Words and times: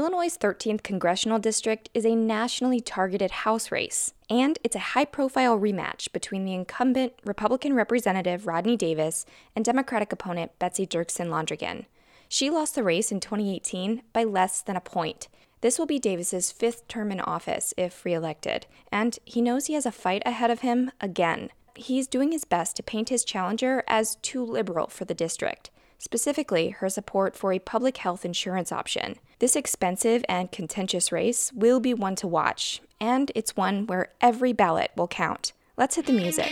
Illinois' 0.00 0.38
13th 0.38 0.82
congressional 0.82 1.38
district 1.38 1.90
is 1.92 2.06
a 2.06 2.16
nationally 2.16 2.80
targeted 2.80 3.30
House 3.30 3.70
race, 3.70 4.14
and 4.30 4.58
it's 4.64 4.74
a 4.74 4.94
high 4.96 5.04
profile 5.04 5.60
rematch 5.60 6.10
between 6.14 6.46
the 6.46 6.54
incumbent 6.54 7.12
Republican 7.26 7.74
Representative 7.74 8.46
Rodney 8.46 8.78
Davis 8.78 9.26
and 9.54 9.62
Democratic 9.62 10.10
opponent 10.10 10.58
Betsy 10.58 10.86
Dirksen 10.86 11.26
Londrigan. 11.26 11.84
She 12.30 12.48
lost 12.48 12.76
the 12.76 12.82
race 12.82 13.12
in 13.12 13.20
2018 13.20 14.00
by 14.14 14.24
less 14.24 14.62
than 14.62 14.74
a 14.74 14.80
point. 14.80 15.28
This 15.60 15.78
will 15.78 15.84
be 15.84 15.98
Davis's 15.98 16.50
fifth 16.50 16.88
term 16.88 17.12
in 17.12 17.20
office 17.20 17.74
if 17.76 18.02
reelected, 18.02 18.64
and 18.90 19.18
he 19.26 19.42
knows 19.42 19.66
he 19.66 19.74
has 19.74 19.84
a 19.84 19.92
fight 19.92 20.22
ahead 20.24 20.50
of 20.50 20.60
him 20.60 20.90
again. 21.02 21.50
He's 21.76 22.08
doing 22.08 22.32
his 22.32 22.46
best 22.46 22.76
to 22.76 22.82
paint 22.82 23.10
his 23.10 23.22
challenger 23.22 23.84
as 23.86 24.14
too 24.22 24.42
liberal 24.42 24.86
for 24.86 25.04
the 25.04 25.12
district 25.12 25.68
specifically 26.00 26.70
her 26.70 26.88
support 26.88 27.36
for 27.36 27.52
a 27.52 27.58
public 27.58 27.98
health 27.98 28.24
insurance 28.24 28.72
option. 28.72 29.16
This 29.38 29.54
expensive 29.54 30.24
and 30.28 30.50
contentious 30.50 31.12
race 31.12 31.52
will 31.54 31.78
be 31.78 31.92
one 31.92 32.16
to 32.16 32.26
watch, 32.26 32.80
and 32.98 33.30
it's 33.34 33.54
one 33.54 33.86
where 33.86 34.08
every 34.20 34.54
ballot 34.54 34.90
will 34.96 35.08
count. 35.08 35.52
Let's 35.76 35.96
hit 35.96 36.06
the 36.06 36.12
music. 36.12 36.50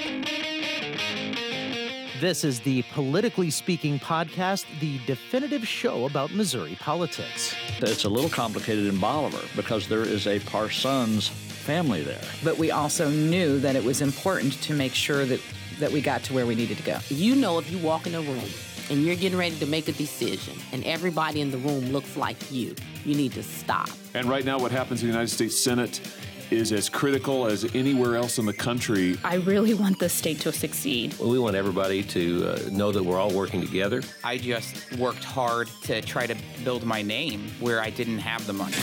This 2.21 2.45
is 2.45 2.61
the 2.61 2.83
Politically 2.93 3.49
Speaking 3.49 3.99
podcast, 3.99 4.67
the 4.81 4.99
definitive 5.07 5.67
show 5.67 6.05
about 6.05 6.35
Missouri 6.35 6.77
politics. 6.81 7.55
It's 7.79 8.05
a 8.05 8.09
little 8.09 8.29
complicated 8.29 8.87
in 8.87 8.99
Bolivar 8.99 9.41
because 9.55 9.89
there 9.89 10.03
is 10.03 10.27
a 10.27 10.41
Parsons 10.41 11.29
family 11.29 12.03
there. 12.03 12.21
But 12.43 12.59
we 12.59 12.71
also 12.71 13.09
knew 13.09 13.61
that 13.61 13.77
it 13.77 13.85
was 13.85 14.01
important 14.01 14.55
to 14.63 14.75
make 14.75 14.95
sure 14.95 15.25
that, 15.27 15.41
that 15.79 15.93
we 15.93 16.01
got 16.01 16.25
to 16.25 16.35
where 16.35 16.45
we 16.45 16.57
needed 16.57 16.77
to 16.79 16.83
go. 16.83 16.99
You 17.09 17.37
know, 17.37 17.59
if 17.59 17.71
you 17.71 17.79
walk 17.79 18.07
in 18.09 18.15
a 18.17 18.21
room 18.21 18.49
and 18.91 19.03
you're 19.03 19.17
getting 19.17 19.39
ready 19.39 19.57
to 19.57 19.67
make 19.67 19.89
a 19.89 19.93
decision 19.93 20.55
and 20.73 20.85
everybody 20.85 21.41
in 21.41 21.51
the 21.51 21.59
room 21.59 21.87
looks 21.91 22.17
like 22.17 22.37
you, 22.51 22.75
you 23.05 23.15
need 23.15 23.33
to 23.33 23.43
stop. 23.43 23.89
And 24.15 24.29
right 24.29 24.45
now, 24.45 24.59
what 24.59 24.73
happens 24.73 25.03
in 25.03 25.09
the 25.09 25.13
United 25.13 25.33
States 25.33 25.59
Senate 25.59 26.01
is 26.51 26.73
as 26.73 26.89
critical 26.89 27.47
as 27.47 27.65
anywhere 27.75 28.17
else 28.17 28.39
in 28.39 28.47
the 28.47 28.53
country. 28.53 29.17
I 29.23 29.37
really 29.37 29.75
want 29.75 29.99
the 29.99 30.09
state 30.09 30.41
to 30.41 30.53
succeed. 30.53 31.15
Well, 31.19 31.29
we 31.29 31.39
want 31.39 31.57
everybody 31.57 32.03
to 32.05 32.49
uh, 32.49 32.59
know 32.71 32.91
that 32.93 33.03
we're 33.03 33.19
all 33.19 33.33
working 33.33 33.61
together. 33.61 34.03
I 34.25 34.39
just 34.39 34.97
worked 34.97 35.25
hard 35.25 35.69
to 35.83 36.01
try 36.01 36.27
to 36.27 36.37
build 36.65 36.85
my 36.85 37.03
name 37.03 37.51
where 37.61 37.81
I 37.83 37.91
didn't 37.91 38.19
have 38.19 38.47
the 38.47 38.55
money. 38.55 38.77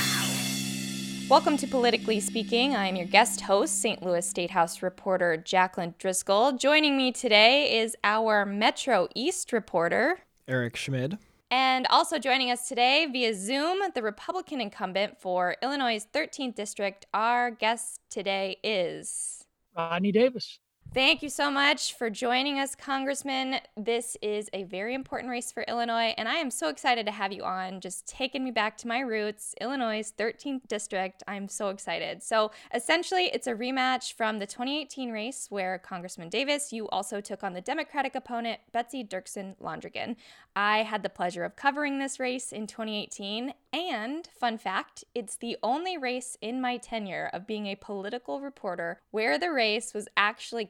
Welcome 1.28 1.58
to 1.58 1.66
Politically 1.66 2.20
Speaking. 2.20 2.76
I'm 2.76 2.95
your 2.95 3.08
guest 3.08 3.42
host, 3.42 3.81
St. 3.81 4.04
Louis 4.04 4.23
State 4.23 4.52
House 4.52 4.84
reporter 4.84 5.42
Jaclyn 5.44 5.98
Driscoll. 5.98 6.52
Joining 6.52 6.95
me 6.95 7.12
today 7.12 7.80
is 7.80 7.95
our 8.04 8.45
Metro 8.45 9.08
East 9.16 9.52
reporter, 9.52 10.20
Eric 10.48 10.76
Schmid. 10.76 11.18
And 11.50 11.88
also 11.90 12.20
joining 12.20 12.52
us 12.52 12.70
today 12.70 13.08
via 13.12 13.34
Zoom, 13.34 13.80
the 13.96 14.03
Republican 14.03 14.62
incumbent 14.62 15.20
for 15.20 15.56
Illinois' 15.64 16.06
13th 16.14 16.53
district. 16.53 17.08
Our 17.12 17.50
guest 17.50 18.02
today 18.12 18.58
is 18.64 19.46
Rodney 19.76 20.12
Davis. 20.12 20.59
Thank 20.96 21.22
you 21.22 21.28
so 21.28 21.52
much 21.52 21.96
for 21.96 22.10
joining 22.10 22.58
us, 22.58 22.74
Congressman. 22.74 23.58
This 23.76 24.16
is 24.22 24.50
a 24.54 24.64
very 24.64 24.94
important 24.94 25.30
race 25.30 25.52
for 25.52 25.64
Illinois, 25.64 26.14
and 26.18 26.30
I 26.30 26.36
am 26.36 26.50
so 26.50 26.70
excited 26.70 27.06
to 27.06 27.12
have 27.12 27.34
you 27.34 27.44
on, 27.44 27.82
just 27.82 28.08
taking 28.08 28.46
me 28.46 28.52
back 28.52 28.78
to 28.78 28.88
my 28.88 29.02
roots, 29.02 29.54
Illinois' 29.60 30.14
13th 30.18 30.70
district. 30.70 31.22
I'm 31.28 31.50
so 31.50 31.68
excited. 31.68 32.24
So, 32.24 32.52
essentially, 32.74 33.26
it's 33.34 33.46
a 33.46 33.56
rematch 33.56 34.14
from 34.14 34.40
the 34.40 34.46
2018 34.46 35.12
race 35.12 35.48
where 35.50 35.80
Congressman 35.80 36.30
Davis, 36.30 36.72
you 36.72 36.88
also 36.88 37.20
took 37.20 37.44
on 37.44 37.52
the 37.52 37.59
Democratic 37.59 38.16
opponent, 38.16 38.62
Betsy 38.72 39.04
Dirksen 39.04 39.58
Londrigan. 39.62 40.16
I 40.56 40.84
had 40.84 41.04
the 41.04 41.09
pleasure 41.09 41.44
of 41.44 41.58
covering 41.58 42.00
this 42.00 42.22
race 42.22 42.54
in 42.54 42.68
2018, 42.68 43.54
and 43.74 44.30
fun 44.40 44.58
fact, 44.58 45.04
it's 45.14 45.36
the 45.36 45.58
only 45.62 45.98
race 45.98 46.38
in 46.40 46.62
my 46.62 46.78
tenure 46.78 47.30
of 47.34 47.46
being 47.46 47.68
a 47.68 47.76
political 47.76 48.40
reporter 48.40 49.02
where 49.12 49.38
the 49.38 49.52
race 49.52 49.94
was 49.94 50.08
actually 50.16 50.70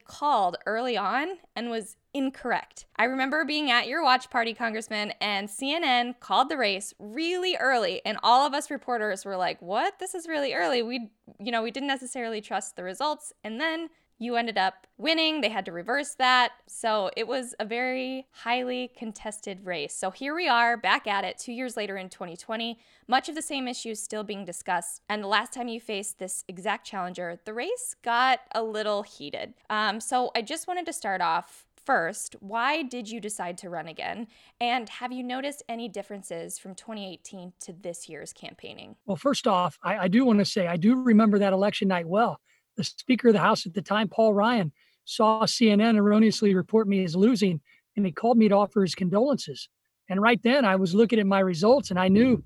early 0.65 0.97
on 0.97 1.37
and 1.55 1.69
was 1.69 1.97
incorrect. 2.13 2.85
I 2.95 3.03
remember 3.05 3.43
being 3.43 3.69
at 3.69 3.87
your 3.87 4.01
watch 4.01 4.29
party, 4.29 4.53
Congressman, 4.53 5.13
and 5.19 5.49
CNN 5.49 6.19
called 6.19 6.49
the 6.49 6.57
race 6.57 6.93
really 6.99 7.57
early, 7.57 8.01
and 8.05 8.17
all 8.23 8.45
of 8.45 8.53
us 8.53 8.71
reporters 8.71 9.25
were 9.25 9.35
like, 9.35 9.61
"What? 9.61 9.99
This 9.99 10.15
is 10.15 10.27
really 10.27 10.53
early." 10.53 10.81
We, 10.81 11.11
you 11.39 11.51
know, 11.51 11.61
we 11.61 11.71
didn't 11.71 11.87
necessarily 11.87 12.41
trust 12.41 12.75
the 12.75 12.83
results, 12.83 13.33
and 13.43 13.59
then 13.59 13.89
you 14.17 14.35
ended 14.35 14.57
up 14.57 14.87
winning. 14.97 15.41
They 15.41 15.49
had 15.49 15.65
to 15.65 15.71
reverse 15.71 16.15
that. 16.15 16.53
So 16.67 17.11
it 17.17 17.27
was 17.27 17.53
a 17.59 17.65
very 17.65 18.27
highly 18.31 18.91
contested 18.97 19.65
race. 19.65 19.93
So 19.93 20.11
here 20.11 20.33
we 20.33 20.47
are 20.47 20.77
back 20.77 21.05
at 21.05 21.25
it 21.25 21.37
two 21.37 21.51
years 21.51 21.75
later 21.75 21.97
in 21.97 22.09
2020. 22.09 22.79
Much 23.07 23.27
of 23.27 23.35
the 23.35 23.41
same 23.41 23.67
issues 23.67 24.01
still 24.01 24.23
being 24.23 24.45
discussed. 24.45 25.01
And 25.09 25.23
the 25.23 25.27
last 25.27 25.53
time 25.53 25.67
you 25.67 25.81
faced 25.81 26.17
this 26.19 26.45
exact 26.47 26.87
challenger, 26.87 27.39
the 27.43 27.53
race 27.53 27.95
got 28.03 28.39
a 28.53 28.63
little 28.63 29.03
heated. 29.03 29.53
Um, 29.69 29.99
so 29.99 30.31
I 30.35 30.41
just 30.41 30.67
wanted 30.67 30.85
to 30.85 30.93
start 30.93 31.21
off 31.21 31.65
first, 31.85 32.35
why 32.39 32.81
did 32.81 33.09
you 33.09 33.19
decide 33.19 33.57
to 33.59 33.69
run 33.69 33.87
again? 33.87 34.27
And 34.59 34.89
have 34.89 35.11
you 35.11 35.23
noticed 35.23 35.61
any 35.69 35.87
differences 35.87 36.57
from 36.57 36.73
2018 36.73 37.53
to 37.61 37.73
this 37.73 38.09
year's 38.09 38.33
campaigning? 38.33 38.95
Well, 39.05 39.17
first 39.17 39.45
off, 39.45 39.77
I, 39.83 39.97
I 39.97 40.07
do 40.07 40.25
want 40.25 40.39
to 40.39 40.45
say 40.45 40.65
I 40.67 40.77
do 40.77 40.95
remember 40.95 41.37
that 41.39 41.53
election 41.53 41.87
night 41.87 42.07
well 42.07 42.39
the 42.75 42.83
Speaker 42.83 43.29
of 43.29 43.33
the 43.33 43.39
House 43.39 43.65
at 43.65 43.73
the 43.73 43.81
time, 43.81 44.07
Paul 44.07 44.33
Ryan, 44.33 44.71
saw 45.05 45.43
CNN 45.43 45.97
erroneously 45.97 46.55
report 46.55 46.87
me 46.87 47.03
as 47.03 47.15
losing, 47.15 47.61
and 47.95 48.05
he 48.05 48.11
called 48.11 48.37
me 48.37 48.49
to 48.49 48.55
offer 48.55 48.81
his 48.81 48.95
condolences. 48.95 49.69
And 50.09 50.21
right 50.21 50.41
then, 50.43 50.65
I 50.65 50.75
was 50.75 50.93
looking 50.93 51.19
at 51.19 51.25
my 51.25 51.39
results, 51.39 51.89
and 51.89 51.99
I 51.99 52.07
knew 52.07 52.43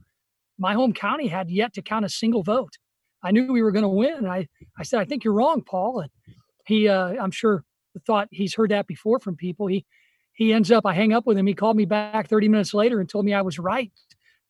my 0.57 0.73
home 0.73 0.93
county 0.93 1.27
had 1.27 1.49
yet 1.49 1.73
to 1.73 1.81
count 1.81 2.05
a 2.05 2.09
single 2.09 2.43
vote. 2.43 2.77
I 3.23 3.31
knew 3.31 3.51
we 3.51 3.61
were 3.61 3.71
going 3.71 3.83
to 3.83 3.89
win. 3.89 4.25
I, 4.25 4.47
I 4.77 4.83
said, 4.83 4.99
I 4.99 5.05
think 5.05 5.23
you're 5.23 5.33
wrong, 5.33 5.61
Paul. 5.61 6.01
And 6.01 6.11
he, 6.65 6.87
uh, 6.87 7.15
I'm 7.21 7.31
sure, 7.31 7.63
thought 8.05 8.27
he's 8.31 8.55
heard 8.55 8.71
that 8.71 8.87
before 8.87 9.19
from 9.19 9.35
people. 9.35 9.67
He, 9.67 9.85
he 10.33 10.53
ends 10.53 10.71
up, 10.71 10.85
I 10.85 10.93
hang 10.93 11.11
up 11.11 11.25
with 11.25 11.37
him. 11.37 11.47
He 11.47 11.53
called 11.53 11.75
me 11.75 11.85
back 11.85 12.27
30 12.27 12.47
minutes 12.47 12.73
later 12.73 12.99
and 12.99 13.09
told 13.09 13.25
me 13.25 13.33
I 13.33 13.41
was 13.41 13.59
right 13.59 13.91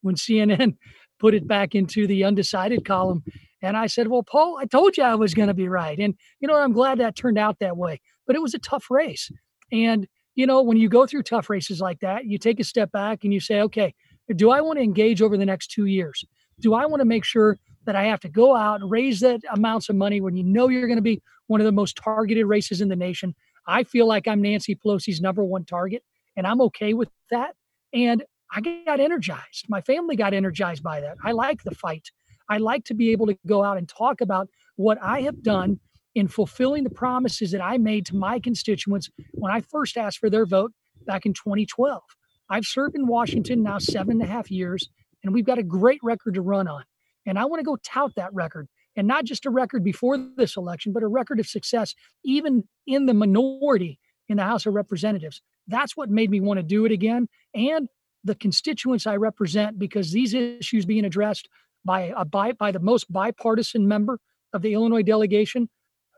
when 0.02 0.16
CNN 0.16 0.78
put 1.20 1.34
it 1.34 1.48
back 1.48 1.74
into 1.74 2.06
the 2.06 2.24
undecided 2.26 2.86
column 2.86 3.24
and 3.62 3.78
I 3.78 3.88
said, 3.88 4.08
Well, 4.08 4.24
Paul, 4.24 4.58
I 4.60 4.66
told 4.66 4.98
you 4.98 5.04
I 5.04 5.16
was 5.16 5.34
going 5.34 5.48
to 5.48 5.54
be 5.54 5.68
right. 5.68 5.98
And, 6.00 6.16
you 6.40 6.48
know, 6.48 6.56
I'm 6.56 6.74
glad 6.74 7.00
that 7.00 7.16
turned 7.16 7.38
out 7.38 7.60
that 7.60 7.78
way. 7.78 8.02
But 8.26 8.36
it 8.36 8.42
was 8.42 8.54
a 8.54 8.60
tough 8.60 8.86
race. 8.90 9.32
And, 9.72 10.08
you 10.36 10.46
know, 10.46 10.62
when 10.62 10.78
you 10.78 10.90
go 10.90 11.06
through 11.06 11.24
tough 11.24 11.50
races 11.50 11.82
like 11.82 12.00
that, 12.00 12.26
you 12.26 12.38
take 12.38 12.60
a 12.60 12.64
step 12.64 12.92
back 12.92 13.24
and 13.24 13.34
you 13.34 13.40
say, 13.40 13.62
Okay, 13.62 13.94
do 14.36 14.52
I 14.52 14.62
want 14.62 14.78
to 14.78 14.84
engage 14.84 15.22
over 15.22 15.38
the 15.38 15.46
next 15.46 15.72
two 15.72 15.86
years? 15.86 16.24
Do 16.60 16.74
I 16.74 16.86
want 16.86 17.02
to 17.02 17.06
make 17.06 17.24
sure 17.24 17.58
that 17.86 17.96
I 17.96 18.04
have 18.06 18.20
to 18.22 18.30
go 18.30 18.56
out 18.56 18.82
and 18.82 18.92
raise 18.92 19.22
that 19.22 19.42
amounts 19.52 19.90
of 19.90 19.96
money 19.96 20.22
when 20.22 20.36
you 20.36 20.44
know 20.44 20.68
you're 20.68 20.88
going 20.88 20.98
to 20.98 21.02
be 21.02 21.22
one 21.48 21.62
of 21.62 21.66
the 21.66 21.72
most 21.72 21.96
targeted 21.96 22.46
races 22.46 22.82
in 22.82 22.90
the 22.90 22.96
nation? 22.96 23.34
I 23.66 23.84
feel 23.84 24.08
like 24.08 24.28
I'm 24.28 24.42
Nancy 24.42 24.76
Pelosi's 24.76 25.22
number 25.22 25.44
one 25.44 25.66
target, 25.66 26.04
and 26.36 26.46
I'm 26.46 26.62
okay 26.62 26.94
with 26.94 27.10
that. 27.32 27.56
And 27.94 28.24
I 28.52 28.62
got 28.86 29.00
energized. 29.00 29.66
My 29.68 29.82
family 29.82 30.16
got 30.16 30.34
energized 30.34 30.84
by 30.84 31.02
that. 31.02 31.18
I 31.24 31.32
like 31.32 31.64
the 31.64 31.76
fight. 31.76 32.10
I 32.50 32.58
like 32.58 32.86
to 32.86 32.94
be 32.94 33.12
able 33.12 33.28
to 33.28 33.38
go 33.48 33.64
out 33.64 33.78
and 33.78 33.88
talk 33.88 34.22
about 34.22 34.50
what 34.76 34.98
I 35.02 35.22
have 35.22 35.44
done 35.44 35.80
in 36.16 36.28
fulfilling 36.28 36.84
the 36.84 36.90
promises 36.90 37.52
that 37.52 37.62
I 37.62 37.78
made 37.78 38.06
to 38.08 38.16
my 38.16 38.40
constituents 38.40 39.10
when 39.34 39.52
I 39.52 39.62
first 39.62 39.98
asked 39.98 40.18
for 40.18 40.30
their 40.30 40.46
vote 40.46 40.74
back 41.06 41.26
in 41.26 41.34
2012. 41.34 42.02
I've 42.50 42.66
served 42.66 42.96
in 42.96 43.08
Washington 43.08 43.62
now 43.62 43.78
seven 43.78 44.14
and 44.14 44.24
a 44.24 44.26
half 44.26 44.50
years, 44.50 44.90
and 45.24 45.34
we've 45.34 45.46
got 45.46 45.60
a 45.60 45.64
great 45.64 46.00
record 46.02 46.34
to 46.34 46.42
run 46.42 46.68
on. 46.68 46.84
And 47.26 47.38
I 47.38 47.46
want 47.46 47.60
to 47.60 47.64
go 47.64 47.78
tout 47.84 48.16
that 48.16 48.34
record, 48.34 48.68
and 48.96 49.08
not 49.08 49.26
just 49.26 49.46
a 49.46 49.52
record 49.52 49.84
before 49.84 50.18
this 50.36 50.58
election, 50.58 50.92
but 50.94 51.04
a 51.04 51.08
record 51.08 51.40
of 51.40 51.48
success, 51.48 51.94
even 52.26 52.64
in 52.88 53.06
the 53.06 53.14
minority 53.14 54.00
in 54.28 54.38
the 54.38 54.44
House 54.44 54.66
of 54.66 54.74
Representatives. 54.74 55.42
That's 55.68 55.96
what 55.96 56.10
made 56.10 56.32
me 56.32 56.40
want 56.40 56.58
to 56.58 56.64
do 56.64 56.86
it 56.86 56.92
again. 56.92 57.28
And 57.54 57.88
the 58.24 58.36
constituents 58.36 59.06
I 59.06 59.16
represent, 59.18 59.78
because 59.78 60.12
these 60.12 60.34
issues 60.34 60.86
being 60.86 61.06
addressed 61.06 61.48
by 61.86 62.14
a 62.16 62.26
by, 62.26 62.52
by 62.54 62.72
the 62.72 62.80
most 62.80 63.12
bipartisan 63.12 63.88
member 63.88 64.20
of 64.54 64.62
the 64.62 64.74
Illinois 64.74 65.04
delegation, 65.04 65.70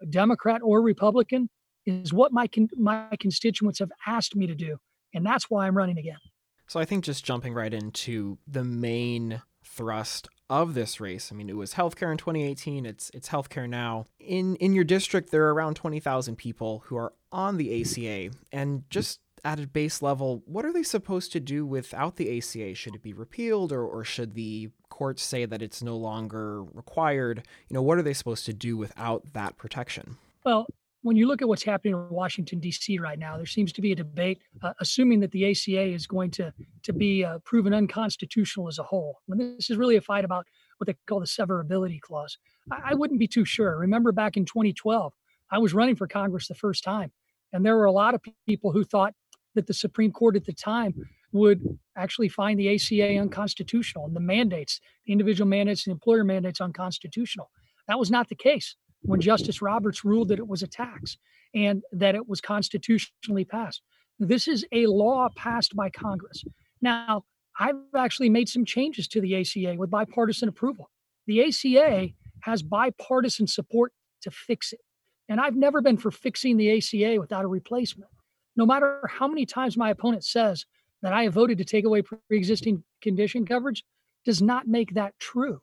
Democrat 0.09 0.61
or 0.63 0.81
Republican, 0.81 1.49
is 1.85 2.13
what 2.13 2.31
my 2.31 2.47
con- 2.47 2.69
my 2.77 3.07
constituents 3.19 3.79
have 3.79 3.91
asked 4.05 4.35
me 4.35 4.47
to 4.47 4.55
do, 4.55 4.77
and 5.13 5.25
that's 5.25 5.49
why 5.49 5.67
I'm 5.67 5.77
running 5.77 5.97
again. 5.97 6.19
So 6.67 6.79
I 6.79 6.85
think 6.85 7.03
just 7.03 7.25
jumping 7.25 7.53
right 7.53 7.73
into 7.73 8.37
the 8.47 8.63
main 8.63 9.41
thrust 9.63 10.29
of 10.49 10.73
this 10.73 10.99
race. 10.99 11.31
I 11.31 11.35
mean, 11.35 11.49
it 11.49 11.55
was 11.55 11.73
healthcare 11.75 12.11
in 12.11 12.17
2018. 12.17 12.85
It's 12.85 13.09
it's 13.13 13.29
healthcare 13.29 13.69
now. 13.69 14.07
In 14.19 14.55
in 14.57 14.73
your 14.73 14.83
district, 14.83 15.31
there 15.31 15.45
are 15.47 15.53
around 15.53 15.75
20,000 15.75 16.35
people 16.35 16.83
who 16.85 16.97
are 16.97 17.13
on 17.31 17.57
the 17.57 17.81
ACA, 17.81 18.35
and 18.51 18.83
just 18.89 19.19
at 19.43 19.59
a 19.59 19.67
base 19.67 20.01
level, 20.01 20.43
what 20.45 20.65
are 20.65 20.73
they 20.73 20.83
supposed 20.83 21.31
to 21.33 21.39
do 21.39 21.65
without 21.65 22.15
the 22.15 22.37
ACA? 22.37 22.75
Should 22.75 22.95
it 22.95 23.01
be 23.01 23.13
repealed, 23.13 23.71
or 23.71 23.85
or 23.85 24.03
should 24.03 24.33
the 24.33 24.69
courts 24.89 25.23
say 25.23 25.45
that 25.45 25.61
it's 25.61 25.81
no 25.81 25.97
longer 25.97 26.63
required, 26.63 27.43
you 27.69 27.73
know, 27.73 27.81
what 27.81 27.97
are 27.97 28.03
they 28.03 28.13
supposed 28.13 28.45
to 28.45 28.53
do 28.53 28.77
without 28.77 29.33
that 29.33 29.57
protection? 29.57 30.17
Well, 30.45 30.67
when 31.03 31.15
you 31.15 31.27
look 31.27 31.41
at 31.41 31.47
what's 31.47 31.63
happening 31.63 31.93
in 31.93 32.09
Washington 32.09 32.59
D.C. 32.59 32.99
right 32.99 33.17
now, 33.17 33.37
there 33.37 33.45
seems 33.47 33.73
to 33.73 33.81
be 33.81 33.91
a 33.91 33.95
debate, 33.95 34.41
uh, 34.61 34.73
assuming 34.79 35.19
that 35.21 35.31
the 35.31 35.49
ACA 35.49 35.81
is 35.81 36.05
going 36.05 36.29
to 36.31 36.53
to 36.83 36.93
be 36.93 37.23
uh, 37.23 37.39
proven 37.39 37.73
unconstitutional 37.73 38.67
as 38.67 38.77
a 38.77 38.83
whole. 38.83 39.21
When 39.25 39.55
this 39.57 39.69
is 39.69 39.77
really 39.77 39.95
a 39.95 40.01
fight 40.01 40.25
about 40.25 40.45
what 40.77 40.87
they 40.87 40.95
call 41.07 41.19
the 41.19 41.25
severability 41.25 42.01
clause. 42.01 42.37
I, 42.71 42.91
I 42.91 42.93
wouldn't 42.95 43.19
be 43.19 43.27
too 43.27 43.45
sure. 43.45 43.77
Remember 43.77 44.11
back 44.11 44.35
in 44.35 44.45
2012, 44.45 45.13
I 45.51 45.59
was 45.59 45.73
running 45.73 45.95
for 45.95 46.07
Congress 46.07 46.47
the 46.47 46.55
first 46.55 46.83
time, 46.83 47.11
and 47.53 47.65
there 47.65 47.77
were 47.77 47.85
a 47.85 47.91
lot 47.91 48.15
of 48.15 48.21
people 48.47 48.71
who 48.71 48.83
thought 48.83 49.13
that 49.55 49.67
the 49.67 49.73
Supreme 49.73 50.11
Court 50.11 50.35
at 50.35 50.45
the 50.45 50.53
time 50.53 50.93
would 51.31 51.61
actually 51.95 52.29
find 52.29 52.59
the 52.59 52.75
ACA 52.75 53.17
unconstitutional 53.17 54.05
and 54.05 54.15
the 54.15 54.19
mandates, 54.19 54.79
the 55.05 55.11
individual 55.11 55.47
mandates, 55.47 55.85
the 55.85 55.91
employer 55.91 56.23
mandates 56.23 56.61
unconstitutional. 56.61 57.49
That 57.87 57.99
was 57.99 58.11
not 58.11 58.29
the 58.29 58.35
case 58.35 58.75
when 59.01 59.21
Justice 59.21 59.61
Roberts 59.61 60.05
ruled 60.05 60.29
that 60.29 60.39
it 60.39 60.47
was 60.47 60.61
a 60.61 60.67
tax 60.67 61.17
and 61.53 61.83
that 61.91 62.15
it 62.15 62.27
was 62.27 62.41
constitutionally 62.41 63.45
passed. 63.45 63.81
This 64.19 64.47
is 64.47 64.65
a 64.71 64.85
law 64.85 65.29
passed 65.35 65.75
by 65.75 65.89
Congress. 65.89 66.43
Now, 66.81 67.23
I've 67.59 67.75
actually 67.95 68.29
made 68.29 68.49
some 68.49 68.65
changes 68.65 69.07
to 69.09 69.21
the 69.21 69.35
ACA 69.39 69.75
with 69.77 69.89
bipartisan 69.89 70.47
approval. 70.47 70.89
The 71.27 71.43
ACA 71.47 72.09
has 72.41 72.61
bipartisan 72.61 73.47
support 73.47 73.93
to 74.21 74.31
fix 74.31 74.73
it. 74.73 74.79
And 75.27 75.39
I've 75.39 75.55
never 75.55 75.81
been 75.81 75.97
for 75.97 76.11
fixing 76.11 76.57
the 76.57 76.77
ACA 76.77 77.19
without 77.19 77.45
a 77.45 77.47
replacement. 77.47 78.09
No 78.55 78.65
matter 78.65 79.01
how 79.09 79.27
many 79.27 79.45
times 79.45 79.77
my 79.77 79.89
opponent 79.89 80.23
says 80.23 80.65
that 81.01 81.13
I 81.13 81.23
have 81.23 81.33
voted 81.33 81.57
to 81.57 81.65
take 81.65 81.85
away 81.85 82.01
pre 82.01 82.17
existing 82.29 82.83
condition 83.01 83.45
coverage, 83.45 83.83
does 84.25 84.41
not 84.41 84.67
make 84.67 84.93
that 84.93 85.17
true. 85.19 85.61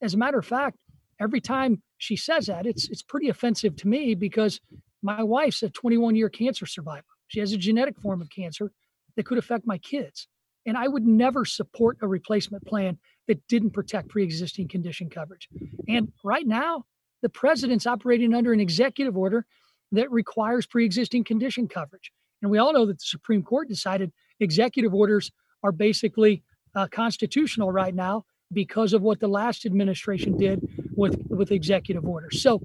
As 0.00 0.14
a 0.14 0.18
matter 0.18 0.38
of 0.38 0.46
fact, 0.46 0.78
every 1.20 1.40
time 1.40 1.82
she 1.98 2.16
says 2.16 2.46
that, 2.46 2.66
it's 2.66 2.88
it's 2.88 3.02
pretty 3.02 3.28
offensive 3.28 3.76
to 3.76 3.88
me 3.88 4.14
because 4.14 4.60
my 5.02 5.22
wife's 5.22 5.62
a 5.62 5.70
21 5.70 6.14
year 6.14 6.28
cancer 6.28 6.66
survivor. 6.66 7.04
She 7.28 7.40
has 7.40 7.52
a 7.52 7.58
genetic 7.58 7.98
form 8.00 8.22
of 8.22 8.30
cancer 8.30 8.72
that 9.16 9.26
could 9.26 9.38
affect 9.38 9.66
my 9.66 9.78
kids. 9.78 10.28
And 10.66 10.76
I 10.76 10.88
would 10.88 11.06
never 11.06 11.44
support 11.44 11.98
a 12.02 12.08
replacement 12.08 12.64
plan 12.66 12.98
that 13.26 13.46
didn't 13.48 13.70
protect 13.70 14.08
pre 14.08 14.22
existing 14.24 14.68
condition 14.68 15.10
coverage. 15.10 15.48
And 15.88 16.12
right 16.24 16.46
now, 16.46 16.84
the 17.22 17.28
president's 17.28 17.86
operating 17.86 18.34
under 18.34 18.52
an 18.52 18.60
executive 18.60 19.16
order 19.16 19.46
that 19.92 20.10
requires 20.10 20.66
pre 20.66 20.84
existing 20.84 21.24
condition 21.24 21.68
coverage. 21.68 22.12
And 22.42 22.50
we 22.50 22.58
all 22.58 22.72
know 22.72 22.86
that 22.86 22.98
the 22.98 23.04
Supreme 23.04 23.42
Court 23.42 23.68
decided 23.68 24.12
executive 24.40 24.94
orders 24.94 25.30
are 25.62 25.72
basically 25.72 26.42
uh, 26.74 26.86
constitutional 26.90 27.72
right 27.72 27.94
now 27.94 28.24
because 28.52 28.92
of 28.92 29.02
what 29.02 29.20
the 29.20 29.28
last 29.28 29.66
administration 29.66 30.36
did 30.36 30.66
with, 30.96 31.18
with 31.28 31.50
executive 31.50 32.04
orders. 32.04 32.40
So 32.42 32.62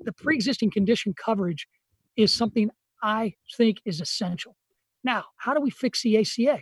the 0.00 0.12
pre 0.12 0.34
existing 0.34 0.70
condition 0.70 1.14
coverage 1.14 1.66
is 2.16 2.32
something 2.32 2.70
I 3.02 3.34
think 3.56 3.78
is 3.84 4.00
essential. 4.00 4.56
Now, 5.02 5.24
how 5.36 5.54
do 5.54 5.60
we 5.60 5.70
fix 5.70 6.02
the 6.02 6.18
ACA? 6.18 6.60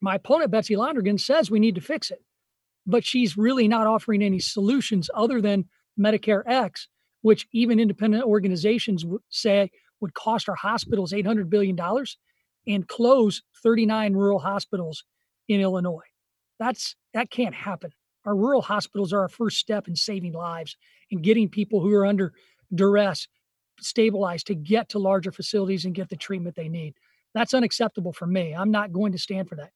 My 0.00 0.16
opponent, 0.16 0.50
Betsy 0.50 0.74
Londrigan, 0.74 1.20
says 1.20 1.50
we 1.50 1.60
need 1.60 1.74
to 1.74 1.80
fix 1.80 2.10
it, 2.10 2.22
but 2.86 3.04
she's 3.04 3.36
really 3.36 3.68
not 3.68 3.86
offering 3.86 4.22
any 4.22 4.38
solutions 4.38 5.10
other 5.14 5.40
than 5.40 5.66
Medicare 5.98 6.42
X, 6.46 6.88
which 7.22 7.46
even 7.52 7.78
independent 7.78 8.24
organizations 8.24 9.04
say 9.28 9.70
would 10.00 10.14
cost 10.14 10.48
our 10.48 10.54
hospitals 10.54 11.12
$800 11.12 11.48
billion 11.50 11.78
and 12.66 12.88
close 12.88 13.42
39 13.62 14.14
rural 14.14 14.38
hospitals 14.38 15.04
in 15.48 15.60
Illinois. 15.60 16.00
That's 16.58 16.94
that 17.14 17.30
can't 17.30 17.54
happen. 17.54 17.90
Our 18.24 18.36
rural 18.36 18.62
hospitals 18.62 19.12
are 19.12 19.20
our 19.20 19.28
first 19.28 19.58
step 19.58 19.88
in 19.88 19.96
saving 19.96 20.34
lives 20.34 20.76
and 21.10 21.22
getting 21.22 21.48
people 21.48 21.80
who 21.80 21.92
are 21.94 22.06
under 22.06 22.34
duress 22.74 23.26
stabilized 23.80 24.46
to 24.48 24.54
get 24.54 24.90
to 24.90 24.98
larger 24.98 25.32
facilities 25.32 25.86
and 25.86 25.94
get 25.94 26.10
the 26.10 26.16
treatment 26.16 26.54
they 26.54 26.68
need. 26.68 26.94
That's 27.34 27.54
unacceptable 27.54 28.12
for 28.12 28.26
me. 28.26 28.54
I'm 28.54 28.70
not 28.70 28.92
going 28.92 29.12
to 29.12 29.18
stand 29.18 29.48
for 29.48 29.56
that. 29.56 29.70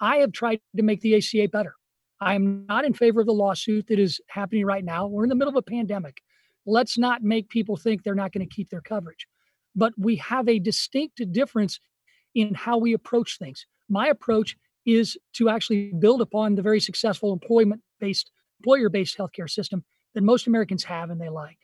I 0.00 0.16
have 0.16 0.32
tried 0.32 0.60
to 0.76 0.82
make 0.82 1.02
the 1.02 1.16
ACA 1.16 1.48
better. 1.48 1.74
I 2.20 2.34
am 2.34 2.64
not 2.66 2.84
in 2.84 2.94
favor 2.94 3.20
of 3.20 3.26
the 3.26 3.32
lawsuit 3.32 3.86
that 3.88 3.98
is 3.98 4.20
happening 4.28 4.64
right 4.64 4.84
now. 4.84 5.06
We're 5.06 5.24
in 5.24 5.28
the 5.28 5.34
middle 5.34 5.50
of 5.50 5.56
a 5.56 5.62
pandemic. 5.62 6.22
Let's 6.66 6.98
not 6.98 7.22
make 7.22 7.48
people 7.48 7.76
think 7.76 8.02
they're 8.02 8.14
not 8.14 8.32
going 8.32 8.46
to 8.46 8.54
keep 8.54 8.70
their 8.70 8.80
coverage. 8.80 9.26
But 9.74 9.92
we 9.96 10.16
have 10.16 10.48
a 10.48 10.58
distinct 10.58 11.20
difference 11.32 11.80
in 12.34 12.54
how 12.54 12.78
we 12.78 12.92
approach 12.92 13.38
things. 13.38 13.66
My 13.88 14.08
approach 14.08 14.56
is 14.86 15.18
to 15.34 15.48
actually 15.48 15.92
build 15.98 16.20
upon 16.20 16.54
the 16.54 16.62
very 16.62 16.80
successful 16.80 17.32
employment 17.32 17.82
based, 17.98 18.30
employer 18.60 18.88
based 18.88 19.18
healthcare 19.18 19.50
system 19.50 19.84
that 20.14 20.22
most 20.22 20.46
Americans 20.46 20.84
have 20.84 21.10
and 21.10 21.20
they 21.20 21.28
like. 21.28 21.58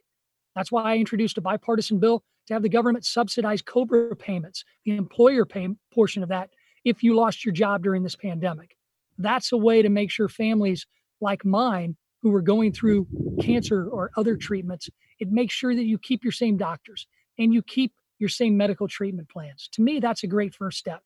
That's 0.54 0.72
why 0.72 0.82
I 0.84 0.96
introduced 0.96 1.38
a 1.38 1.40
bipartisan 1.40 1.98
bill 1.98 2.22
to 2.46 2.54
have 2.54 2.62
the 2.62 2.68
government 2.68 3.04
subsidize 3.04 3.62
COBRA 3.62 4.16
payments, 4.16 4.64
the 4.84 4.96
employer 4.96 5.44
pay 5.44 5.68
portion 5.92 6.22
of 6.22 6.28
that, 6.28 6.50
if 6.84 7.02
you 7.02 7.14
lost 7.14 7.44
your 7.44 7.52
job 7.52 7.82
during 7.82 8.02
this 8.02 8.16
pandemic. 8.16 8.76
That's 9.18 9.52
a 9.52 9.56
way 9.56 9.82
to 9.82 9.88
make 9.88 10.10
sure 10.10 10.28
families 10.28 10.86
like 11.20 11.44
mine 11.44 11.96
who 12.22 12.34
are 12.34 12.42
going 12.42 12.72
through 12.72 13.06
cancer 13.40 13.88
or 13.88 14.10
other 14.16 14.36
treatments, 14.36 14.88
it 15.18 15.30
makes 15.30 15.54
sure 15.54 15.74
that 15.74 15.84
you 15.84 15.98
keep 15.98 16.22
your 16.22 16.32
same 16.32 16.56
doctors 16.56 17.06
and 17.38 17.52
you 17.52 17.62
keep 17.62 17.92
your 18.18 18.28
same 18.28 18.56
medical 18.56 18.88
treatment 18.88 19.28
plans. 19.28 19.68
To 19.72 19.82
me, 19.82 20.00
that's 20.00 20.22
a 20.22 20.26
great 20.26 20.54
first 20.54 20.78
step. 20.78 21.02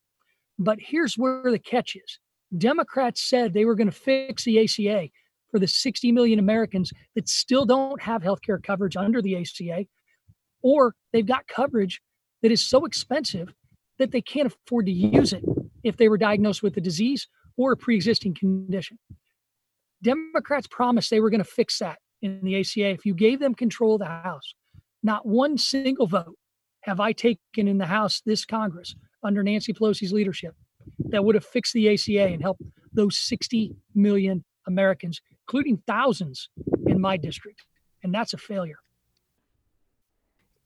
But 0.58 0.78
here's 0.80 1.14
where 1.14 1.50
the 1.50 1.58
catch 1.58 1.96
is 1.96 2.18
Democrats 2.56 3.22
said 3.22 3.52
they 3.52 3.64
were 3.64 3.74
going 3.74 3.90
to 3.90 3.96
fix 3.96 4.44
the 4.44 4.62
ACA 4.62 5.08
for 5.50 5.58
the 5.58 5.66
60 5.66 6.12
million 6.12 6.38
Americans 6.38 6.92
that 7.14 7.28
still 7.28 7.64
don't 7.64 8.00
have 8.00 8.22
health 8.22 8.42
care 8.42 8.58
coverage 8.58 8.96
under 8.96 9.20
the 9.20 9.36
ACA, 9.36 9.86
or 10.62 10.94
they've 11.12 11.26
got 11.26 11.46
coverage 11.46 12.00
that 12.42 12.52
is 12.52 12.62
so 12.62 12.84
expensive 12.84 13.52
that 13.98 14.12
they 14.12 14.22
can't 14.22 14.46
afford 14.46 14.86
to 14.86 14.92
use 14.92 15.32
it 15.32 15.44
if 15.82 15.96
they 15.96 16.08
were 16.08 16.18
diagnosed 16.18 16.62
with 16.62 16.76
a 16.76 16.80
disease 16.80 17.28
or 17.56 17.72
a 17.72 17.76
pre 17.76 17.96
existing 17.96 18.34
condition. 18.34 18.98
Democrats 20.02 20.66
promised 20.70 21.10
they 21.10 21.20
were 21.20 21.30
going 21.30 21.42
to 21.42 21.50
fix 21.50 21.78
that 21.78 21.98
in 22.22 22.40
the 22.42 22.58
ACA 22.58 22.90
if 22.90 23.04
you 23.04 23.14
gave 23.14 23.38
them 23.40 23.54
control 23.54 23.94
of 23.94 24.00
the 24.00 24.06
House. 24.06 24.54
Not 25.02 25.26
one 25.26 25.58
single 25.58 26.06
vote 26.06 26.36
have 26.82 27.00
I 27.00 27.12
taken 27.12 27.68
in 27.68 27.78
the 27.78 27.86
House 27.86 28.22
this 28.24 28.44
Congress 28.44 28.94
under 29.22 29.42
Nancy 29.42 29.72
Pelosi's 29.72 30.12
leadership 30.12 30.54
that 31.10 31.24
would 31.24 31.34
have 31.34 31.44
fixed 31.44 31.72
the 31.72 31.92
ACA 31.92 32.26
and 32.26 32.42
helped 32.42 32.62
those 32.92 33.18
60 33.18 33.74
million 33.94 34.44
Americans, 34.66 35.20
including 35.46 35.82
thousands 35.86 36.48
in 36.86 37.00
my 37.00 37.16
district. 37.16 37.64
And 38.02 38.14
that's 38.14 38.32
a 38.32 38.38
failure. 38.38 38.78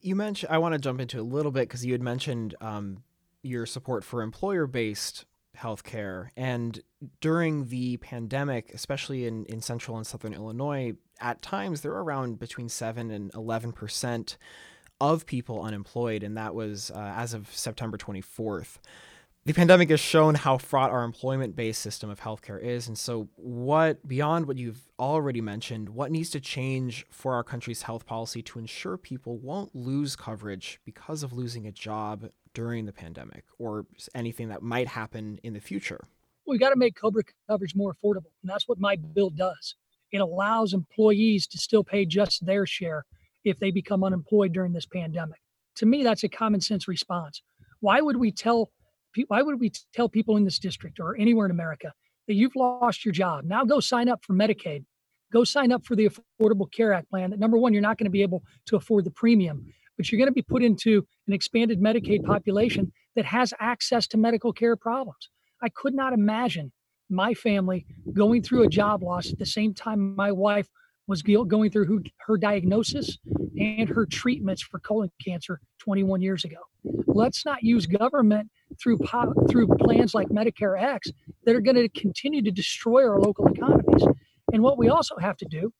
You 0.00 0.14
mentioned, 0.16 0.52
I 0.52 0.58
want 0.58 0.74
to 0.74 0.78
jump 0.78 1.00
into 1.00 1.20
a 1.20 1.22
little 1.22 1.50
bit 1.50 1.68
because 1.68 1.84
you 1.84 1.92
had 1.92 2.02
mentioned 2.02 2.54
um, 2.60 3.02
your 3.42 3.66
support 3.66 4.04
for 4.04 4.22
employer 4.22 4.66
based 4.66 5.24
healthcare. 5.56 6.28
And 6.36 6.80
during 7.20 7.68
the 7.68 7.96
pandemic, 7.98 8.72
especially 8.74 9.26
in, 9.26 9.46
in 9.46 9.60
central 9.60 9.96
and 9.96 10.06
southern 10.06 10.34
Illinois, 10.34 10.94
at 11.20 11.42
times 11.42 11.80
there 11.80 11.92
were 11.92 12.04
around 12.04 12.38
between 12.38 12.68
7 12.68 13.10
and 13.10 13.32
11 13.34 13.72
percent 13.72 14.36
of 15.00 15.26
people 15.26 15.62
unemployed, 15.62 16.22
and 16.22 16.36
that 16.36 16.54
was 16.54 16.90
uh, 16.90 17.12
as 17.16 17.34
of 17.34 17.54
September 17.54 17.98
24th. 17.98 18.78
The 19.46 19.52
pandemic 19.52 19.90
has 19.90 20.00
shown 20.00 20.36
how 20.36 20.56
fraught 20.56 20.90
our 20.90 21.04
employment 21.04 21.54
based 21.54 21.82
system 21.82 22.08
of 22.08 22.20
healthcare 22.20 22.62
is. 22.62 22.88
And 22.88 22.96
so, 22.96 23.28
what, 23.36 24.06
beyond 24.08 24.46
what 24.46 24.56
you've 24.56 24.88
already 24.98 25.42
mentioned, 25.42 25.90
what 25.90 26.10
needs 26.10 26.30
to 26.30 26.40
change 26.40 27.04
for 27.10 27.34
our 27.34 27.44
country's 27.44 27.82
health 27.82 28.06
policy 28.06 28.40
to 28.40 28.58
ensure 28.58 28.96
people 28.96 29.36
won't 29.36 29.74
lose 29.76 30.16
coverage 30.16 30.80
because 30.86 31.22
of 31.22 31.34
losing 31.34 31.66
a 31.66 31.72
job 31.72 32.30
during 32.54 32.86
the 32.86 32.92
pandemic 32.92 33.44
or 33.58 33.84
anything 34.14 34.48
that 34.48 34.62
might 34.62 34.88
happen 34.88 35.38
in 35.42 35.52
the 35.52 35.60
future? 35.60 36.00
We've 36.46 36.60
got 36.60 36.70
to 36.70 36.76
make 36.76 36.94
COBRA 36.96 37.24
coverage 37.46 37.74
more 37.74 37.92
affordable. 37.92 38.32
And 38.42 38.50
that's 38.50 38.66
what 38.66 38.78
my 38.78 38.96
bill 38.96 39.28
does. 39.28 39.74
It 40.14 40.20
allows 40.20 40.74
employees 40.74 41.48
to 41.48 41.58
still 41.58 41.82
pay 41.82 42.06
just 42.06 42.46
their 42.46 42.66
share 42.66 43.04
if 43.44 43.58
they 43.58 43.72
become 43.72 44.04
unemployed 44.04 44.52
during 44.52 44.72
this 44.72 44.86
pandemic. 44.86 45.40
To 45.78 45.86
me, 45.86 46.04
that's 46.04 46.22
a 46.22 46.28
common 46.28 46.60
sense 46.60 46.86
response. 46.86 47.42
Why 47.80 48.00
would 48.00 48.16
we 48.16 48.30
tell 48.30 48.70
why 49.26 49.42
would 49.42 49.58
we 49.58 49.72
tell 49.92 50.08
people 50.08 50.36
in 50.36 50.44
this 50.44 50.60
district 50.60 51.00
or 51.00 51.16
anywhere 51.16 51.46
in 51.46 51.50
America 51.50 51.92
that 52.28 52.34
you've 52.34 52.54
lost 52.54 53.04
your 53.04 53.10
job? 53.10 53.44
Now 53.44 53.64
go 53.64 53.80
sign 53.80 54.08
up 54.08 54.24
for 54.24 54.34
Medicaid. 54.34 54.84
Go 55.32 55.42
sign 55.42 55.72
up 55.72 55.84
for 55.84 55.96
the 55.96 56.08
Affordable 56.08 56.70
Care 56.70 56.92
Act 56.92 57.10
plan. 57.10 57.30
That 57.30 57.40
number 57.40 57.58
one, 57.58 57.72
you're 57.72 57.82
not 57.82 57.98
going 57.98 58.06
to 58.06 58.10
be 58.10 58.22
able 58.22 58.44
to 58.66 58.76
afford 58.76 59.04
the 59.04 59.10
premium, 59.10 59.66
but 59.96 60.10
you're 60.10 60.18
going 60.18 60.28
to 60.28 60.32
be 60.32 60.42
put 60.42 60.62
into 60.62 61.04
an 61.26 61.32
expanded 61.32 61.80
Medicaid 61.80 62.24
population 62.24 62.92
that 63.16 63.24
has 63.24 63.52
access 63.58 64.06
to 64.08 64.16
medical 64.16 64.52
care 64.52 64.76
problems. 64.76 65.28
I 65.60 65.70
could 65.70 65.94
not 65.94 66.12
imagine 66.12 66.70
my 67.10 67.34
family 67.34 67.86
going 68.12 68.42
through 68.42 68.62
a 68.62 68.68
job 68.68 69.02
loss 69.02 69.30
at 69.32 69.38
the 69.38 69.46
same 69.46 69.74
time 69.74 70.14
my 70.16 70.32
wife 70.32 70.68
was 71.06 71.22
going 71.22 71.70
through 71.70 72.02
her 72.26 72.38
diagnosis 72.38 73.18
and 73.58 73.88
her 73.88 74.06
treatments 74.06 74.62
for 74.62 74.78
colon 74.80 75.10
cancer 75.24 75.60
21 75.78 76.22
years 76.22 76.44
ago. 76.44 76.56
Let's 77.06 77.44
not 77.44 77.62
use 77.62 77.86
government 77.86 78.50
through 78.82 78.98
through 79.50 79.68
plans 79.78 80.14
like 80.14 80.28
Medicare 80.28 80.80
X 80.80 81.10
that 81.44 81.54
are 81.54 81.60
going 81.60 81.76
to 81.76 81.88
continue 81.90 82.42
to 82.42 82.50
destroy 82.50 83.06
our 83.06 83.20
local 83.20 83.46
economies. 83.46 84.06
And 84.52 84.62
what 84.62 84.78
we 84.78 84.88
also 84.88 85.16
have 85.18 85.36
to 85.38 85.46
do 85.46 85.72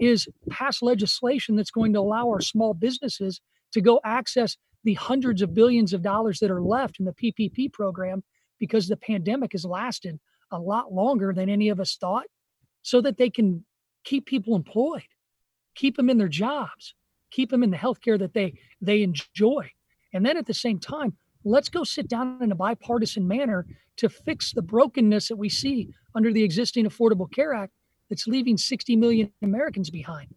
is 0.00 0.28
pass 0.50 0.82
legislation 0.82 1.56
that's 1.56 1.70
going 1.70 1.92
to 1.92 2.00
allow 2.00 2.26
our 2.26 2.40
small 2.40 2.74
businesses 2.74 3.40
to 3.72 3.80
go 3.80 4.00
access 4.04 4.56
the 4.84 4.94
hundreds 4.94 5.42
of 5.42 5.54
billions 5.54 5.92
of 5.92 6.02
dollars 6.02 6.40
that 6.40 6.50
are 6.50 6.62
left 6.62 6.98
in 6.98 7.04
the 7.04 7.12
PPP 7.12 7.72
program 7.72 8.22
because 8.58 8.88
the 8.88 8.96
pandemic 8.96 9.52
has 9.52 9.64
lasted 9.64 10.18
a 10.52 10.58
lot 10.58 10.92
longer 10.92 11.32
than 11.32 11.48
any 11.48 11.68
of 11.68 11.80
us 11.80 11.96
thought 11.96 12.26
so 12.82 13.00
that 13.00 13.16
they 13.16 13.30
can 13.30 13.64
keep 14.04 14.26
people 14.26 14.56
employed, 14.56 15.02
keep 15.74 15.96
them 15.96 16.10
in 16.10 16.18
their 16.18 16.28
jobs, 16.28 16.94
keep 17.30 17.50
them 17.50 17.62
in 17.62 17.70
the 17.70 17.76
healthcare 17.76 18.18
that 18.18 18.34
they 18.34 18.54
they 18.80 19.02
enjoy. 19.02 19.70
And 20.12 20.24
then 20.26 20.36
at 20.36 20.46
the 20.46 20.54
same 20.54 20.78
time, 20.78 21.16
let's 21.44 21.68
go 21.68 21.84
sit 21.84 22.08
down 22.08 22.38
in 22.42 22.52
a 22.52 22.56
bipartisan 22.56 23.26
manner 23.26 23.66
to 23.96 24.08
fix 24.08 24.52
the 24.52 24.62
brokenness 24.62 25.28
that 25.28 25.36
we 25.36 25.48
see 25.48 25.88
under 26.14 26.32
the 26.32 26.44
existing 26.44 26.86
Affordable 26.86 27.30
Care 27.30 27.54
Act 27.54 27.72
that's 28.08 28.26
leaving 28.26 28.58
60 28.58 28.96
million 28.96 29.32
Americans 29.42 29.90
behind. 29.90 30.28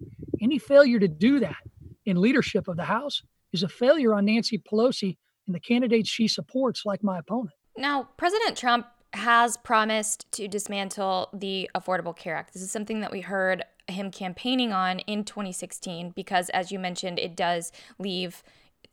Any 0.42 0.60
failure 0.60 1.00
to 1.00 1.08
do 1.08 1.40
that 1.40 1.58
in 2.06 2.22
leadership 2.22 2.68
of 2.68 2.78
the 2.78 2.86
House 2.86 3.22
is 3.52 3.64
a 3.64 3.70
failure 3.70 4.14
on 4.14 4.26
Nancy 4.26 4.60
Pelosi 4.60 5.18
and 5.48 5.56
the 5.56 5.60
candidates 5.60 6.10
she 6.10 6.28
supports, 6.28 6.86
like 6.86 7.04
my 7.04 7.20
opponent. 7.20 7.56
Now, 7.78 8.10
President 8.18 8.58
Trump 8.58 8.88
has 9.16 9.58
promised 9.58 10.32
to 10.34 10.48
dismantle 10.48 11.30
the 11.34 11.70
Affordable 11.76 12.16
Care 12.16 12.36
Act. 12.36 12.54
This 12.54 12.62
is 12.62 12.72
something 12.72 13.00
that 13.02 13.12
we 13.12 13.22
heard 13.22 13.64
him 13.88 14.12
campaigning 14.12 14.72
on 14.72 15.00
in 15.00 15.24
2016 15.24 16.12
because, 16.12 16.50
as 16.50 16.72
you 16.72 16.80
mentioned, 16.80 17.20
it 17.20 17.36
does 17.36 17.72
leave 18.00 18.44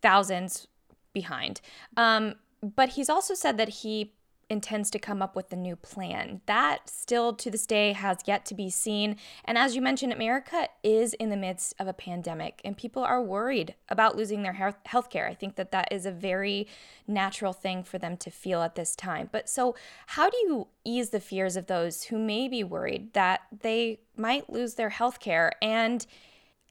thousands 0.01 0.67
behind. 1.13 1.61
Um, 1.97 2.37
but 2.63 2.91
he's 2.91 3.09
also 3.09 3.35
said 3.35 3.57
that 3.59 3.69
he 3.69 4.13
intends 4.53 4.91
to 4.91 4.99
come 4.99 5.23
up 5.23 5.35
with 5.35 5.53
a 5.53 5.57
new 5.57 5.75
plan. 5.75 6.43
That 6.47 6.89
still 6.89 7.33
to 7.35 7.51
this 7.51 7.67
day 7.67 7.93
has 7.93 8.19
yet 8.27 8.45
to 8.47 8.55
be 8.55 8.71
seen. 8.71 9.17
And 9.45 9.59
as 9.59 9.75
you 9.75 9.83
mentioned, 9.83 10.13
America 10.13 10.69
is 10.83 11.15
in 11.15 11.31
the 11.31 11.37
midst 11.37 11.75
of 11.79 11.89
a 11.89 11.93
pandemic 11.93 12.61
and 12.65 12.77
people 12.77 13.03
are 13.03 13.23
worried 13.23 13.75
about 13.89 14.17
losing 14.17 14.43
their 14.43 14.75
health 14.85 15.11
care. 15.11 15.27
I 15.27 15.35
think 15.35 15.57
that 15.57 15.73
that 15.73 15.89
is 15.91 16.07
a 16.07 16.13
very 16.13 16.69
natural 17.09 17.53
thing 17.53 17.83
for 17.83 17.99
them 17.99 18.17
to 18.19 18.31
feel 18.31 18.63
at 18.63 18.75
this 18.75 18.95
time. 18.95 19.29
But 19.33 19.49
so, 19.49 19.75
how 20.09 20.31
do 20.31 20.37
you 20.37 20.69
ease 20.85 21.11
the 21.11 21.21
fears 21.21 21.57
of 21.57 21.67
those 21.67 22.05
who 22.05 22.19
may 22.19 22.49
be 22.49 22.63
worried 22.63 23.13
that 23.15 23.41
they 23.63 24.01
might 24.17 24.51
lose 24.51 24.75
their 24.75 24.91
health 24.91 25.19
care? 25.19 25.53
And 25.63 26.07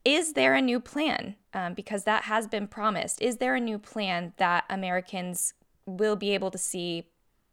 is 0.06 0.34
there 0.34 0.56
a 0.56 0.62
new 0.62 0.80
plan? 0.80 1.36
Um, 1.54 1.74
because 1.74 2.06
that 2.06 2.24
has 2.24 2.48
been 2.48 2.68
promised. 2.68 3.22
Is 3.22 3.38
there 3.38 3.56
a 3.56 3.60
new 3.60 3.78
plan 3.78 4.34
that 4.38 4.64
Americans 4.70 5.54
will 5.86 6.16
be 6.16 6.34
able 6.34 6.52
to 6.52 6.58
see 6.58 7.08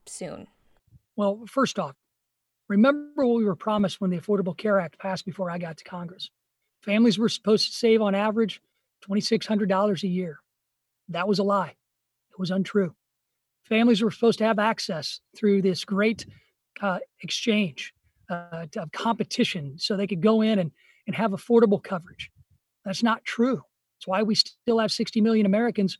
soon? 0.08 0.46
Well, 1.16 1.44
first 1.46 1.78
off, 1.78 1.96
remember 2.68 3.26
what 3.26 3.36
we 3.36 3.44
were 3.44 3.56
promised 3.56 4.00
when 4.00 4.10
the 4.10 4.18
Affordable 4.18 4.56
Care 4.56 4.78
Act 4.78 4.98
passed 4.98 5.24
before 5.24 5.50
I 5.50 5.58
got 5.58 5.76
to 5.78 5.84
Congress. 5.84 6.30
Families 6.82 7.18
were 7.18 7.28
supposed 7.28 7.66
to 7.66 7.72
save 7.72 8.00
on 8.00 8.14
average 8.14 8.60
$2,600 9.08 10.02
a 10.02 10.08
year. 10.08 10.38
That 11.08 11.28
was 11.28 11.38
a 11.38 11.42
lie. 11.42 11.74
It 12.30 12.38
was 12.38 12.50
untrue. 12.50 12.94
Families 13.64 14.02
were 14.02 14.10
supposed 14.10 14.38
to 14.38 14.44
have 14.44 14.58
access 14.58 15.20
through 15.36 15.62
this 15.62 15.84
great 15.84 16.26
uh, 16.80 16.98
exchange 17.20 17.92
uh, 18.30 18.66
of 18.76 18.92
competition 18.92 19.74
so 19.78 19.96
they 19.96 20.06
could 20.06 20.22
go 20.22 20.40
in 20.40 20.58
and, 20.58 20.70
and 21.06 21.16
have 21.16 21.32
affordable 21.32 21.82
coverage. 21.82 22.30
That's 22.84 23.02
not 23.02 23.24
true. 23.24 23.62
That's 23.96 24.06
why 24.06 24.22
we 24.22 24.34
still 24.34 24.78
have 24.78 24.92
60 24.92 25.20
million 25.20 25.46
Americans 25.46 25.98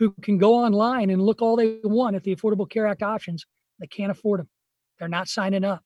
who 0.00 0.14
can 0.22 0.38
go 0.38 0.54
online 0.54 1.10
and 1.10 1.20
look 1.20 1.42
all 1.42 1.56
they 1.56 1.76
want 1.84 2.16
at 2.16 2.24
the 2.24 2.34
Affordable 2.34 2.68
Care 2.68 2.86
Act 2.86 3.02
options. 3.02 3.44
They 3.78 3.86
can't 3.86 4.10
afford 4.10 4.40
them. 4.40 4.48
They're 4.98 5.08
not 5.08 5.28
signing 5.28 5.62
up, 5.62 5.84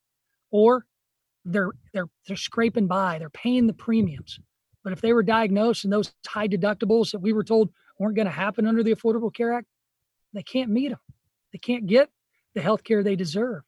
or 0.53 0.87
they're 1.45 1.73
they're 1.93 2.07
they're 2.27 2.37
scraping 2.37 2.87
by. 2.87 3.19
They're 3.19 3.29
paying 3.29 3.67
the 3.67 3.73
premiums. 3.73 4.39
But 4.85 4.93
if 4.93 5.01
they 5.01 5.13
were 5.13 5.25
diagnosed 5.25 5.83
and 5.83 5.93
those 5.93 6.13
high 6.27 6.47
deductibles 6.47 7.11
that 7.11 7.19
we 7.19 7.33
were 7.33 7.43
told 7.43 7.71
weren't 7.99 8.15
going 8.15 8.27
to 8.27 8.33
happen 8.33 8.69
under 8.69 8.85
the 8.85 8.95
Affordable 8.95 9.35
Care 9.35 9.53
Act, 9.53 9.67
they 10.33 10.43
can't 10.45 10.71
meet 10.71 10.91
them. 10.91 11.01
They 11.53 11.59
can't 11.59 11.87
get 11.87 12.09
the 12.55 12.63
health 12.63 12.85
care 12.85 13.03
they 13.03 13.17
deserve. 13.17 13.63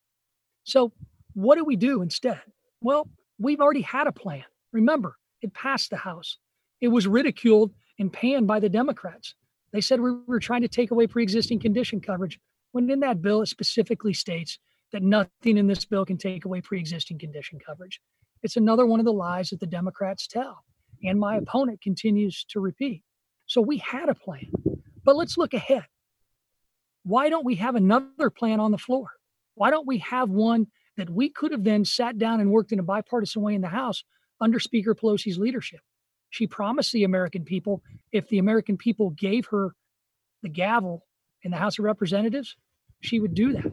So, 0.62 0.92
what 1.34 1.56
do 1.56 1.64
we 1.64 1.74
do 1.74 2.02
instead? 2.02 2.40
Well, 2.80 3.08
we've 3.38 3.60
already 3.60 3.82
had 3.82 4.06
a 4.06 4.12
plan. 4.12 4.44
Remember, 4.72 5.16
it 5.42 5.54
passed 5.54 5.90
the 5.90 5.96
House. 5.96 6.38
It 6.80 6.88
was 6.88 7.08
ridiculed 7.08 7.72
and 7.98 8.12
panned 8.12 8.46
by 8.46 8.60
the 8.60 8.68
Democrats. 8.68 9.34
They 9.72 9.80
said 9.80 10.00
we 10.00 10.12
were 10.26 10.40
trying 10.40 10.62
to 10.62 10.68
take 10.68 10.90
away 10.90 11.06
pre 11.06 11.22
existing 11.22 11.60
condition 11.60 12.00
coverage, 12.00 12.38
when 12.72 12.88
in 12.90 13.00
that 13.00 13.22
bill 13.22 13.42
it 13.42 13.46
specifically 13.46 14.12
states 14.12 14.58
that 14.92 15.02
nothing 15.02 15.58
in 15.58 15.66
this 15.66 15.84
bill 15.84 16.04
can 16.04 16.16
take 16.16 16.44
away 16.44 16.60
pre 16.60 16.78
existing 16.78 17.18
condition 17.18 17.58
coverage. 17.64 18.00
It's 18.42 18.56
another 18.56 18.86
one 18.86 19.00
of 19.00 19.06
the 19.06 19.12
lies 19.12 19.50
that 19.50 19.60
the 19.60 19.66
Democrats 19.66 20.26
tell, 20.26 20.64
and 21.02 21.18
my 21.18 21.36
opponent 21.36 21.80
continues 21.80 22.44
to 22.50 22.60
repeat. 22.60 23.02
So 23.46 23.60
we 23.60 23.78
had 23.78 24.08
a 24.08 24.14
plan, 24.14 24.50
but 25.04 25.16
let's 25.16 25.36
look 25.36 25.54
ahead. 25.54 25.84
Why 27.04 27.28
don't 27.28 27.44
we 27.44 27.54
have 27.56 27.76
another 27.76 28.30
plan 28.30 28.60
on 28.60 28.72
the 28.72 28.78
floor? 28.78 29.08
Why 29.54 29.70
don't 29.70 29.86
we 29.86 29.98
have 29.98 30.28
one 30.28 30.66
that 30.96 31.10
we 31.10 31.28
could 31.28 31.52
have 31.52 31.64
then 31.64 31.84
sat 31.84 32.18
down 32.18 32.40
and 32.40 32.50
worked 32.50 32.72
in 32.72 32.78
a 32.78 32.82
bipartisan 32.82 33.42
way 33.42 33.54
in 33.54 33.60
the 33.60 33.68
House 33.68 34.04
under 34.40 34.58
Speaker 34.58 34.94
Pelosi's 34.94 35.38
leadership? 35.38 35.80
She 36.30 36.46
promised 36.46 36.92
the 36.92 37.04
American 37.04 37.44
people 37.44 37.82
if 38.12 38.28
the 38.28 38.38
American 38.38 38.76
people 38.76 39.10
gave 39.10 39.46
her 39.46 39.74
the 40.42 40.48
gavel 40.48 41.06
in 41.42 41.50
the 41.50 41.56
House 41.56 41.78
of 41.78 41.84
Representatives, 41.84 42.56
she 43.00 43.20
would 43.20 43.34
do 43.34 43.52
that. 43.52 43.72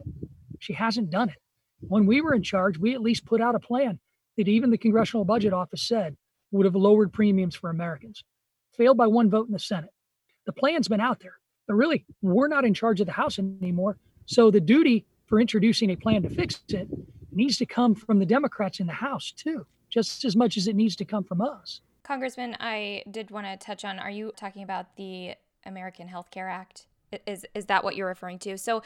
She 0.60 0.72
hasn't 0.72 1.10
done 1.10 1.28
it. 1.28 1.36
When 1.80 2.06
we 2.06 2.20
were 2.20 2.34
in 2.34 2.42
charge, 2.42 2.78
we 2.78 2.94
at 2.94 3.02
least 3.02 3.26
put 3.26 3.40
out 3.40 3.54
a 3.54 3.60
plan 3.60 3.98
that 4.36 4.48
even 4.48 4.70
the 4.70 4.78
Congressional 4.78 5.24
Budget 5.24 5.52
Office 5.52 5.82
said 5.82 6.16
would 6.50 6.64
have 6.64 6.74
lowered 6.74 7.12
premiums 7.12 7.54
for 7.54 7.70
Americans. 7.70 8.22
Failed 8.76 8.96
by 8.96 9.06
one 9.06 9.30
vote 9.30 9.46
in 9.46 9.52
the 9.52 9.58
Senate. 9.58 9.90
The 10.46 10.52
plan's 10.52 10.88
been 10.88 11.00
out 11.00 11.20
there, 11.20 11.38
but 11.66 11.74
really, 11.74 12.04
we're 12.22 12.48
not 12.48 12.64
in 12.64 12.74
charge 12.74 13.00
of 13.00 13.06
the 13.06 13.12
House 13.12 13.38
anymore. 13.38 13.98
So 14.26 14.50
the 14.50 14.60
duty 14.60 15.04
for 15.26 15.40
introducing 15.40 15.90
a 15.90 15.96
plan 15.96 16.22
to 16.22 16.30
fix 16.30 16.62
it 16.68 16.88
needs 17.32 17.56
to 17.58 17.66
come 17.66 17.94
from 17.94 18.18
the 18.18 18.26
Democrats 18.26 18.80
in 18.80 18.86
the 18.86 18.92
House, 18.92 19.32
too, 19.32 19.66
just 19.90 20.24
as 20.24 20.36
much 20.36 20.56
as 20.56 20.68
it 20.68 20.76
needs 20.76 20.96
to 20.96 21.04
come 21.04 21.24
from 21.24 21.40
us. 21.40 21.80
Congressman, 22.04 22.56
I 22.60 23.02
did 23.10 23.30
want 23.30 23.46
to 23.46 23.56
touch 23.56 23.84
on 23.84 23.98
are 23.98 24.10
you 24.10 24.32
talking 24.36 24.62
about 24.62 24.94
the 24.96 25.34
American 25.64 26.06
Health 26.06 26.30
Care 26.30 26.48
Act? 26.48 26.86
Is 27.26 27.46
is 27.54 27.66
that 27.66 27.82
what 27.82 27.96
you're 27.96 28.06
referring 28.06 28.38
to? 28.40 28.58
So 28.58 28.82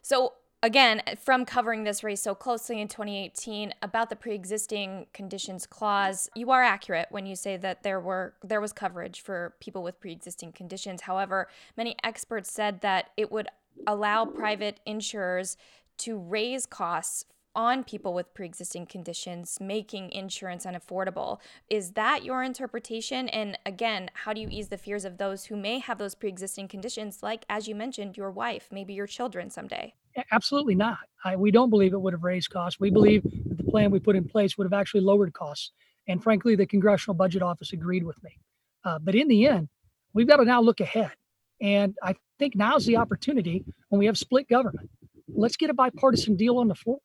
so 0.00 0.32
again, 0.62 1.02
from 1.22 1.44
covering 1.44 1.84
this 1.84 2.02
race 2.02 2.22
so 2.22 2.34
closely 2.34 2.80
in 2.80 2.88
2018 2.88 3.74
about 3.82 4.08
the 4.08 4.16
pre-existing 4.16 5.06
conditions 5.12 5.66
clause, 5.66 6.30
you 6.34 6.50
are 6.50 6.62
accurate 6.62 7.08
when 7.10 7.26
you 7.26 7.36
say 7.36 7.58
that 7.58 7.82
there 7.82 8.00
were 8.00 8.34
there 8.42 8.60
was 8.60 8.72
coverage 8.72 9.20
for 9.20 9.54
people 9.60 9.82
with 9.82 10.00
pre-existing 10.00 10.52
conditions. 10.52 11.02
However, 11.02 11.48
many 11.76 11.94
experts 12.02 12.50
said 12.50 12.80
that 12.80 13.10
it 13.18 13.30
would 13.30 13.48
allow 13.86 14.24
private 14.24 14.80
insurers 14.86 15.58
to 15.98 16.16
raise 16.16 16.64
costs 16.64 17.26
on 17.54 17.84
people 17.84 18.14
with 18.14 18.32
pre 18.34 18.46
existing 18.46 18.86
conditions, 18.86 19.58
making 19.60 20.10
insurance 20.10 20.64
unaffordable. 20.64 21.38
Is 21.68 21.92
that 21.92 22.24
your 22.24 22.42
interpretation? 22.42 23.28
And 23.28 23.58
again, 23.66 24.10
how 24.14 24.32
do 24.32 24.40
you 24.40 24.48
ease 24.50 24.68
the 24.68 24.78
fears 24.78 25.04
of 25.04 25.18
those 25.18 25.46
who 25.46 25.56
may 25.56 25.78
have 25.78 25.98
those 25.98 26.14
pre 26.14 26.28
existing 26.28 26.68
conditions, 26.68 27.22
like, 27.22 27.44
as 27.48 27.68
you 27.68 27.74
mentioned, 27.74 28.16
your 28.16 28.30
wife, 28.30 28.68
maybe 28.70 28.94
your 28.94 29.06
children 29.06 29.50
someday? 29.50 29.94
Absolutely 30.30 30.74
not. 30.74 30.98
I, 31.24 31.36
we 31.36 31.50
don't 31.50 31.70
believe 31.70 31.92
it 31.92 32.00
would 32.00 32.12
have 32.12 32.24
raised 32.24 32.50
costs. 32.50 32.78
We 32.78 32.90
believe 32.90 33.22
that 33.22 33.56
the 33.56 33.70
plan 33.70 33.90
we 33.90 33.98
put 33.98 34.16
in 34.16 34.28
place 34.28 34.58
would 34.58 34.64
have 34.64 34.78
actually 34.78 35.00
lowered 35.00 35.32
costs. 35.32 35.72
And 36.08 36.22
frankly, 36.22 36.56
the 36.56 36.66
Congressional 36.66 37.14
Budget 37.14 37.42
Office 37.42 37.72
agreed 37.72 38.04
with 38.04 38.22
me. 38.22 38.38
Uh, 38.84 38.98
but 38.98 39.14
in 39.14 39.28
the 39.28 39.46
end, 39.46 39.68
we've 40.12 40.26
got 40.26 40.36
to 40.36 40.44
now 40.44 40.60
look 40.60 40.80
ahead. 40.80 41.12
And 41.60 41.94
I 42.02 42.16
think 42.38 42.56
now's 42.56 42.84
the 42.84 42.96
opportunity 42.96 43.64
when 43.88 44.00
we 44.00 44.06
have 44.06 44.18
split 44.18 44.48
government. 44.48 44.90
Let's 45.28 45.56
get 45.56 45.70
a 45.70 45.74
bipartisan 45.74 46.36
deal 46.36 46.58
on 46.58 46.68
the 46.68 46.74
floor 46.74 46.98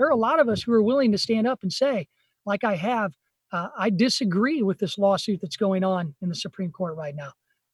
there 0.00 0.06
are 0.06 0.12
a 0.12 0.16
lot 0.16 0.40
of 0.40 0.48
us 0.48 0.62
who 0.62 0.72
are 0.72 0.82
willing 0.82 1.12
to 1.12 1.18
stand 1.18 1.46
up 1.46 1.62
and 1.62 1.70
say, 1.70 2.08
like 2.46 2.64
I 2.64 2.74
have, 2.74 3.12
uh, 3.52 3.68
I 3.78 3.90
disagree 3.90 4.62
with 4.62 4.78
this 4.78 4.96
lawsuit 4.96 5.42
that's 5.42 5.58
going 5.58 5.84
on 5.84 6.14
in 6.22 6.30
the 6.30 6.34
Supreme 6.34 6.72
Court 6.72 6.96
right 6.96 7.14
now. 7.14 7.32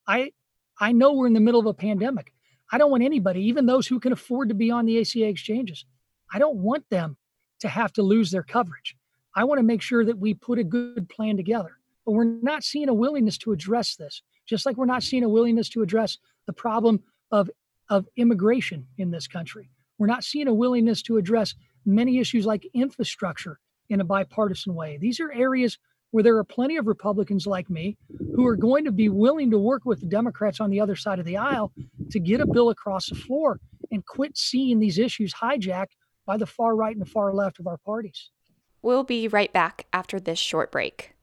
I 0.08 0.32
I 0.80 0.90
know 0.90 1.12
we're 1.12 1.28
in 1.28 1.34
the 1.34 1.40
middle 1.40 1.60
of 1.60 1.66
a 1.66 1.72
pandemic. 1.72 2.32
I 2.72 2.78
don't 2.78 2.90
want 2.90 3.04
anybody, 3.04 3.42
even 3.42 3.64
those 3.64 3.86
who 3.86 4.00
can 4.00 4.12
afford 4.12 4.48
to 4.48 4.56
be 4.56 4.72
on 4.72 4.86
the 4.86 5.00
ACA 5.00 5.24
exchanges, 5.24 5.84
I 6.34 6.40
don't 6.40 6.56
want 6.56 6.90
them 6.90 7.16
to 7.60 7.68
have 7.68 7.92
to 7.92 8.02
lose 8.02 8.32
their 8.32 8.42
coverage. 8.42 8.96
I 9.36 9.44
want 9.44 9.60
to 9.60 9.62
make 9.62 9.80
sure 9.80 10.04
that 10.04 10.18
we 10.18 10.34
put 10.34 10.58
a 10.58 10.64
good 10.64 11.08
plan 11.08 11.36
together. 11.36 11.78
But 12.04 12.12
we're 12.12 12.24
not 12.24 12.64
seeing 12.64 12.88
a 12.88 12.94
willingness 12.94 13.38
to 13.38 13.52
address 13.52 13.94
this, 13.94 14.20
just 14.46 14.66
like 14.66 14.76
we're 14.76 14.86
not 14.86 15.04
seeing 15.04 15.22
a 15.22 15.28
willingness 15.28 15.68
to 15.70 15.82
address 15.82 16.18
the 16.46 16.52
problem 16.52 17.04
of, 17.30 17.48
of 17.88 18.08
immigration 18.16 18.88
in 18.98 19.12
this 19.12 19.28
country. 19.28 19.70
We're 19.98 20.08
not 20.08 20.24
seeing 20.24 20.48
a 20.48 20.54
willingness 20.54 21.02
to 21.02 21.18
address 21.18 21.54
many 21.86 22.18
issues 22.18 22.44
like 22.46 22.68
infrastructure 22.74 23.58
in 23.88 24.00
a 24.00 24.04
bipartisan 24.04 24.74
way. 24.74 24.98
These 25.00 25.20
are 25.20 25.32
areas 25.32 25.78
where 26.10 26.22
there 26.22 26.36
are 26.36 26.44
plenty 26.44 26.76
of 26.76 26.86
Republicans 26.86 27.46
like 27.46 27.68
me 27.68 27.96
who 28.34 28.46
are 28.46 28.56
going 28.56 28.84
to 28.84 28.92
be 28.92 29.08
willing 29.08 29.50
to 29.50 29.58
work 29.58 29.84
with 29.84 30.00
the 30.00 30.06
Democrats 30.06 30.60
on 30.60 30.70
the 30.70 30.80
other 30.80 30.96
side 30.96 31.18
of 31.18 31.24
the 31.24 31.36
aisle 31.36 31.72
to 32.10 32.18
get 32.18 32.40
a 32.40 32.46
bill 32.46 32.70
across 32.70 33.08
the 33.08 33.14
floor 33.14 33.60
and 33.90 34.04
quit 34.06 34.36
seeing 34.36 34.78
these 34.78 34.98
issues 34.98 35.34
hijacked 35.34 35.94
by 36.24 36.36
the 36.36 36.46
far 36.46 36.74
right 36.74 36.94
and 36.94 37.04
the 37.04 37.10
far 37.10 37.32
left 37.32 37.60
of 37.60 37.66
our 37.66 37.78
parties. 37.78 38.30
We'll 38.82 39.04
be 39.04 39.28
right 39.28 39.52
back 39.52 39.86
after 39.92 40.20
this 40.20 40.38
short 40.38 40.70
break. 40.70 41.15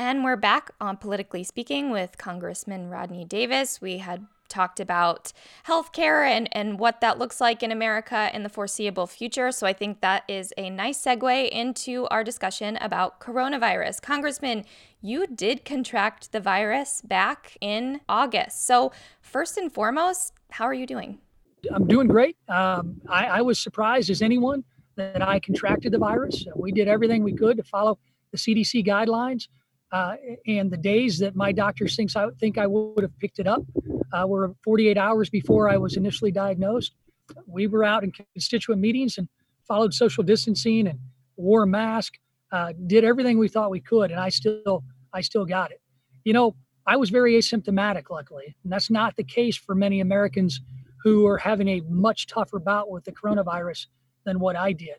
And 0.00 0.22
we're 0.22 0.36
back 0.36 0.70
on 0.80 0.96
Politically 0.96 1.42
Speaking 1.42 1.90
with 1.90 2.18
Congressman 2.18 2.88
Rodney 2.88 3.24
Davis. 3.24 3.80
We 3.80 3.98
had 3.98 4.28
talked 4.48 4.78
about 4.78 5.32
healthcare 5.66 6.24
and, 6.24 6.48
and 6.52 6.78
what 6.78 7.00
that 7.00 7.18
looks 7.18 7.40
like 7.40 7.64
in 7.64 7.72
America 7.72 8.30
in 8.32 8.44
the 8.44 8.48
foreseeable 8.48 9.08
future. 9.08 9.50
So 9.50 9.66
I 9.66 9.72
think 9.72 10.00
that 10.00 10.22
is 10.28 10.54
a 10.56 10.70
nice 10.70 11.02
segue 11.02 11.48
into 11.48 12.06
our 12.12 12.22
discussion 12.22 12.76
about 12.76 13.18
coronavirus. 13.18 14.00
Congressman, 14.00 14.64
you 15.02 15.26
did 15.26 15.64
contract 15.64 16.30
the 16.30 16.38
virus 16.38 17.02
back 17.02 17.56
in 17.60 18.00
August. 18.08 18.68
So, 18.68 18.92
first 19.20 19.56
and 19.56 19.72
foremost, 19.72 20.32
how 20.50 20.66
are 20.66 20.74
you 20.74 20.86
doing? 20.86 21.18
I'm 21.74 21.88
doing 21.88 22.06
great. 22.06 22.36
Um, 22.48 23.00
I, 23.08 23.24
I 23.24 23.40
was 23.42 23.58
surprised 23.58 24.10
as 24.10 24.22
anyone 24.22 24.62
that 24.94 25.26
I 25.26 25.40
contracted 25.40 25.90
the 25.90 25.98
virus. 25.98 26.46
We 26.54 26.70
did 26.70 26.86
everything 26.86 27.24
we 27.24 27.32
could 27.32 27.56
to 27.56 27.64
follow 27.64 27.98
the 28.30 28.38
CDC 28.38 28.86
guidelines. 28.86 29.48
Uh, 29.90 30.16
and 30.46 30.70
the 30.70 30.76
days 30.76 31.18
that 31.18 31.34
my 31.34 31.50
doctor 31.50 31.88
thinks 31.88 32.14
I 32.14 32.28
think 32.38 32.58
I 32.58 32.66
would 32.66 33.02
have 33.02 33.18
picked 33.18 33.38
it 33.38 33.46
up 33.46 33.62
uh, 34.12 34.26
were 34.26 34.54
48 34.62 34.98
hours 34.98 35.30
before 35.30 35.68
I 35.68 35.78
was 35.78 35.96
initially 35.96 36.30
diagnosed. 36.30 36.94
We 37.46 37.66
were 37.66 37.84
out 37.84 38.04
in 38.04 38.12
constituent 38.12 38.80
meetings 38.80 39.18
and 39.18 39.28
followed 39.66 39.94
social 39.94 40.22
distancing 40.24 40.88
and 40.88 40.98
wore 41.36 41.62
a 41.62 41.66
mask, 41.66 42.14
uh, 42.52 42.72
did 42.86 43.04
everything 43.04 43.38
we 43.38 43.48
thought 43.48 43.70
we 43.70 43.80
could, 43.80 44.10
and 44.10 44.20
I 44.20 44.28
still 44.28 44.84
I 45.12 45.20
still 45.20 45.44
got 45.44 45.70
it. 45.70 45.80
You 46.24 46.32
know, 46.32 46.56
I 46.86 46.96
was 46.96 47.10
very 47.10 47.34
asymptomatic, 47.34 48.10
luckily, 48.10 48.56
and 48.64 48.72
that's 48.72 48.90
not 48.90 49.16
the 49.16 49.24
case 49.24 49.56
for 49.56 49.74
many 49.74 50.00
Americans 50.00 50.60
who 51.04 51.26
are 51.26 51.38
having 51.38 51.68
a 51.68 51.80
much 51.88 52.26
tougher 52.26 52.58
bout 52.58 52.90
with 52.90 53.04
the 53.04 53.12
coronavirus 53.12 53.86
than 54.24 54.40
what 54.40 54.56
I 54.56 54.72
did. 54.72 54.96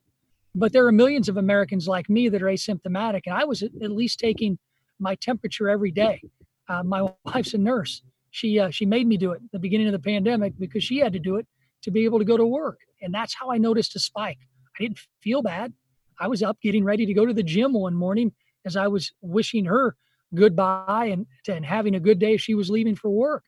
But 0.56 0.72
there 0.72 0.86
are 0.88 0.92
millions 0.92 1.30
of 1.30 1.38
Americans 1.38 1.88
like 1.88 2.10
me 2.10 2.30
that 2.30 2.42
are 2.42 2.48
asymptomatic, 2.48 3.22
and 3.26 3.36
I 3.36 3.44
was 3.44 3.62
at 3.62 3.92
least 3.92 4.20
taking 4.20 4.58
my 5.00 5.16
temperature 5.16 5.70
every 5.70 5.92
day. 5.92 6.22
Uh, 6.68 6.84
my 6.84 7.10
wife's 7.26 7.54
a 7.54 7.58
nurse. 7.58 8.02
She 8.32 8.60
uh, 8.60 8.70
she 8.70 8.86
made 8.86 9.08
me 9.08 9.18
do 9.18 9.32
it 9.32 9.42
at 9.44 9.52
the 9.52 9.60
beginning 9.60 9.88
of 9.88 9.94
the 9.94 10.00
pandemic 10.00 10.54
because 10.60 10.84
she 10.84 10.98
had 11.00 11.14
to 11.14 11.20
do 11.20 11.38
it 11.38 11.48
to 11.82 11.92
be 11.92 12.06
able 12.06 12.20
to 12.20 12.26
go 12.26 12.38
to 12.38 12.46
work, 12.46 12.80
and 13.02 13.14
that's 13.14 13.34
how 13.34 13.52
I 13.52 13.58
noticed 13.58 13.96
a 13.96 14.00
spike. 14.00 14.38
I 14.78 14.84
didn't 14.84 15.00
feel 15.22 15.42
bad. 15.42 15.74
I 16.20 16.28
was 16.28 16.44
up 16.44 16.60
getting 16.62 16.84
ready 16.84 17.06
to 17.06 17.14
go 17.14 17.26
to 17.26 17.34
the 17.34 17.44
gym 17.44 17.74
one 17.74 17.96
morning 17.96 18.34
as 18.66 18.76
I 18.76 18.88
was 18.88 19.12
wishing 19.22 19.66
her 19.66 19.96
goodbye 20.36 21.10
and, 21.12 21.26
and 21.48 21.66
having 21.66 21.96
a 21.96 22.00
good 22.00 22.20
day. 22.20 22.38
She 22.38 22.54
was 22.54 22.70
leaving 22.70 22.96
for 22.96 23.10
work. 23.10 23.44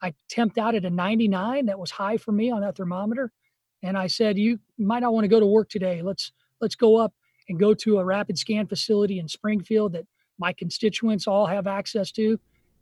I 0.00 0.14
temped 0.30 0.58
out 0.58 0.74
at 0.74 0.84
a 0.84 0.90
99. 0.90 1.66
That 1.66 1.78
was 1.78 1.90
high 1.90 2.16
for 2.16 2.32
me 2.32 2.50
on 2.50 2.60
that 2.60 2.76
thermometer. 2.76 3.32
And 3.82 3.96
I 3.96 4.06
said, 4.06 4.38
"You 4.38 4.60
might 4.78 5.00
not 5.00 5.12
want 5.12 5.24
to 5.24 5.28
go 5.28 5.40
to 5.40 5.46
work 5.46 5.68
today. 5.68 6.02
Let's 6.02 6.30
let's 6.60 6.76
go 6.76 6.96
up 6.96 7.12
and 7.48 7.58
go 7.58 7.74
to 7.74 7.98
a 7.98 8.04
rapid 8.04 8.38
scan 8.38 8.66
facility 8.66 9.18
in 9.18 9.28
Springfield 9.28 9.92
that 9.94 10.06
my 10.42 10.52
constituents 10.52 11.28
all 11.28 11.46
have 11.46 11.68
access 11.68 12.10
to. 12.10 12.38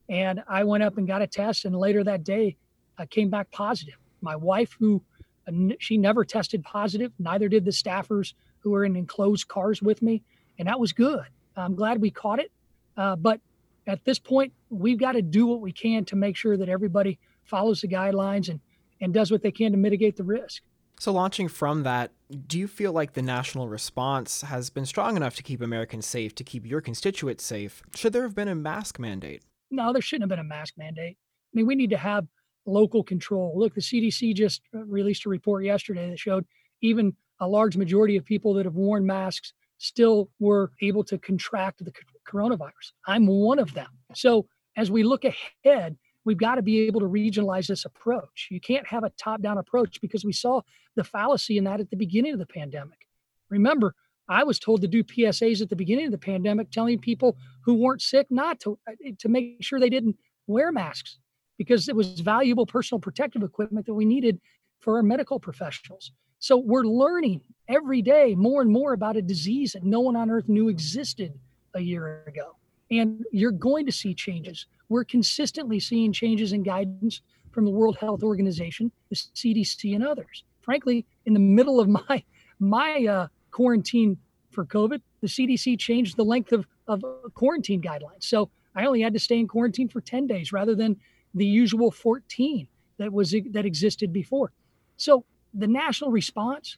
And 0.09 0.43
I 0.49 0.65
went 0.65 0.83
up 0.83 0.97
and 0.97 1.07
got 1.07 1.21
a 1.21 1.27
test, 1.27 1.67
and 1.67 1.77
later 1.77 2.03
that 2.03 2.25
day, 2.25 2.57
I 2.99 3.05
came 3.05 3.29
back 3.29 3.51
positive. 3.53 3.99
My 4.23 4.35
wife, 4.35 4.75
who 4.81 5.03
uh, 5.47 5.75
she 5.79 5.99
never 5.99 6.25
tested 6.25 6.65
positive, 6.65 7.13
neither 7.19 7.49
did 7.49 7.67
the 7.67 7.71
staffers 7.71 8.33
who 8.61 8.71
were 8.71 8.85
in 8.87 8.97
enclosed 8.97 9.47
cars 9.47 9.83
with 9.83 10.01
me, 10.01 10.23
and 10.59 10.67
that 10.69 10.81
was 10.81 10.93
good. 10.93 11.27
I'm 11.55 11.75
glad 11.75 12.01
we 12.01 12.11
caught 12.11 12.41
it, 12.41 12.51
uh, 12.97 13.17
but 13.17 13.41
at 13.87 14.05
this 14.05 14.19
point, 14.19 14.53
we've 14.71 14.99
got 14.99 15.13
to 15.13 15.23
do 15.23 15.47
what 15.47 15.61
we 15.61 15.73
can 15.73 16.05
to 16.07 16.17
make 16.17 16.37
sure 16.37 16.57
that 16.57 16.69
everybody 16.69 17.19
follows 17.45 17.83
the 17.83 17.89
guidelines 17.89 18.49
and 18.49 18.61
and 19.03 19.15
does 19.15 19.31
what 19.31 19.43
they 19.43 19.51
can 19.51 19.73
to 19.73 19.79
mitigate 19.79 20.17
the 20.17 20.25
risk. 20.25 20.63
So, 21.01 21.13
launching 21.13 21.49
from 21.49 21.83
that, 21.85 22.11
do 22.47 22.59
you 22.59 22.69
feel 22.69 22.93
like 22.93 23.15
the 23.15 23.23
national 23.23 23.69
response 23.69 24.43
has 24.43 24.69
been 24.69 24.85
strong 24.85 25.17
enough 25.17 25.35
to 25.37 25.43
keep 25.43 25.63
Americans 25.63 26.05
safe, 26.05 26.35
to 26.35 26.45
keep 26.45 26.67
your 26.67 26.83
constituents 26.83 27.43
safe? 27.43 27.83
Should 27.95 28.13
there 28.13 28.21
have 28.21 28.35
been 28.35 28.49
a 28.49 28.55
mask 28.55 28.99
mandate? 28.99 29.43
No, 29.71 29.95
there 29.95 30.03
shouldn't 30.03 30.25
have 30.25 30.29
been 30.29 30.45
a 30.45 30.49
mask 30.49 30.75
mandate. 30.77 31.17
I 31.17 31.53
mean, 31.55 31.67
we 31.67 31.75
need 31.75 31.89
to 31.89 31.97
have 31.97 32.27
local 32.67 33.03
control. 33.03 33.55
Look, 33.57 33.75
the 33.75 33.81
CDC 33.81 34.35
just 34.35 34.61
released 34.75 35.25
a 35.25 35.31
report 35.31 35.65
yesterday 35.65 36.11
that 36.11 36.19
showed 36.19 36.45
even 36.83 37.15
a 37.41 37.49
large 37.49 37.79
majority 37.79 38.19
of 38.19 38.27
people 38.27 38.53
that 38.55 38.67
have 38.67 38.75
worn 38.75 39.07
masks 39.07 39.55
still 39.79 40.29
were 40.39 40.71
able 40.83 41.03
to 41.05 41.17
contract 41.17 41.83
the 41.83 41.93
coronavirus. 42.29 42.93
I'm 43.07 43.27
one 43.27 43.59
of 43.59 43.73
them. 43.73 43.89
So, 44.15 44.49
as 44.77 44.91
we 44.91 45.03
look 45.03 45.25
ahead, 45.25 45.97
we've 46.25 46.39
got 46.39 46.57
to 46.57 46.63
be 46.63 46.81
able 46.81 47.01
to 47.01 47.07
regionalize 47.07 47.67
this 47.67 47.85
approach. 47.85 48.49
You 48.51 48.61
can't 48.61 48.87
have 48.87 49.05
a 49.05 49.11
top 49.11 49.43
down 49.43 49.59
approach 49.59 50.01
because 50.01 50.25
we 50.25 50.33
saw 50.33 50.61
the 50.97 51.05
fallacy 51.05 51.59
in 51.59 51.65
that 51.65 51.81
at 51.81 51.91
the 51.91 51.97
beginning 51.97 52.33
of 52.33 52.39
the 52.39 52.47
pandemic. 52.47 53.07
Remember, 53.49 53.95
I 54.29 54.45
was 54.45 54.59
told 54.59 54.81
to 54.83 54.89
do 54.89 55.03
PSAs 55.03 55.61
at 55.61 55.71
the 55.71 55.77
beginning 55.77 56.07
of 56.07 56.13
the 56.13 56.19
pandemic, 56.19 56.71
telling 56.71 56.99
people 56.99 57.37
who 57.65 57.75
weren't 57.75 58.03
sick 58.03 58.29
not 58.31 58.61
to 58.61 58.79
uh, 58.89 58.93
to 59.19 59.29
make 59.29 59.57
sure 59.61 59.81
they 59.81 59.91
didn't 59.91 60.17
wear 60.47 60.71
masks 60.71 61.19
because 61.59 61.89
it 61.89 61.97
was 61.97 62.21
valuable 62.21 62.65
personal 62.65 63.01
protective 63.01 63.43
equipment 63.43 63.87
that 63.87 63.95
we 63.95 64.05
needed 64.05 64.41
for 64.79 64.97
our 64.97 65.03
medical 65.03 65.41
professionals. 65.41 66.13
So 66.39 66.57
we're 66.57 66.85
learning 66.85 67.43
every 67.69 68.01
day 68.01 68.35
more 68.35 68.63
and 68.63 68.71
more 68.71 68.95
about 68.95 69.17
a 69.17 69.23
disease 69.23 69.73
that 69.73 69.85
no 69.85 70.01
one 70.01 70.17
on 70.17 70.31
earth 70.31 70.49
knew 70.49 70.69
existed 70.69 71.39
a 71.75 71.81
year 71.81 72.25
ago. 72.27 72.57
And 72.91 73.25
you're 73.31 73.53
going 73.53 73.85
to 73.87 73.93
see 73.93 74.15
changes. 74.15 74.67
We're 74.91 75.05
consistently 75.05 75.81
seeing 75.81 76.13
changes 76.13 76.53
in 76.53 76.63
guidance 76.63 77.23
from 77.53 77.65
the 77.65 77.71
World 77.71 77.97
Health 77.97 78.23
Organization, 78.23 78.93
the 79.09 79.17
CDC, 79.17 79.95
and 79.95 80.07
others. 80.07 80.45
Frankly, 80.61 81.07
in 81.25 81.33
the 81.33 81.41
middle 81.41 81.81
of 81.81 81.89
my 81.89 82.23
my 82.59 83.07
uh, 83.07 83.29
quarantine 83.51 84.19
for 84.51 84.67
COVID, 84.67 85.01
the 85.23 85.29
CDC 85.29 85.79
changed 85.79 86.17
the 86.17 86.25
length 86.25 86.53
of, 86.53 86.67
of 86.87 87.03
quarantine 87.35 87.81
guidelines. 87.81 88.25
So 88.25 88.51
I 88.75 88.85
only 88.85 89.01
had 89.01 89.15
to 89.15 89.19
stay 89.19 89.39
in 89.39 89.49
quarantine 89.49 89.89
for 89.89 90.01
10 90.01 90.27
days 90.27 90.53
rather 90.53 90.75
than 90.75 90.97
the 91.35 91.47
usual 91.47 91.91
14 91.91 92.69
that 92.99 93.13
was 93.13 93.35
that 93.53 93.65
existed 93.65 94.13
before. 94.13 94.53
So 94.97 95.25
the 95.55 95.67
national 95.67 96.11
response 96.11 96.77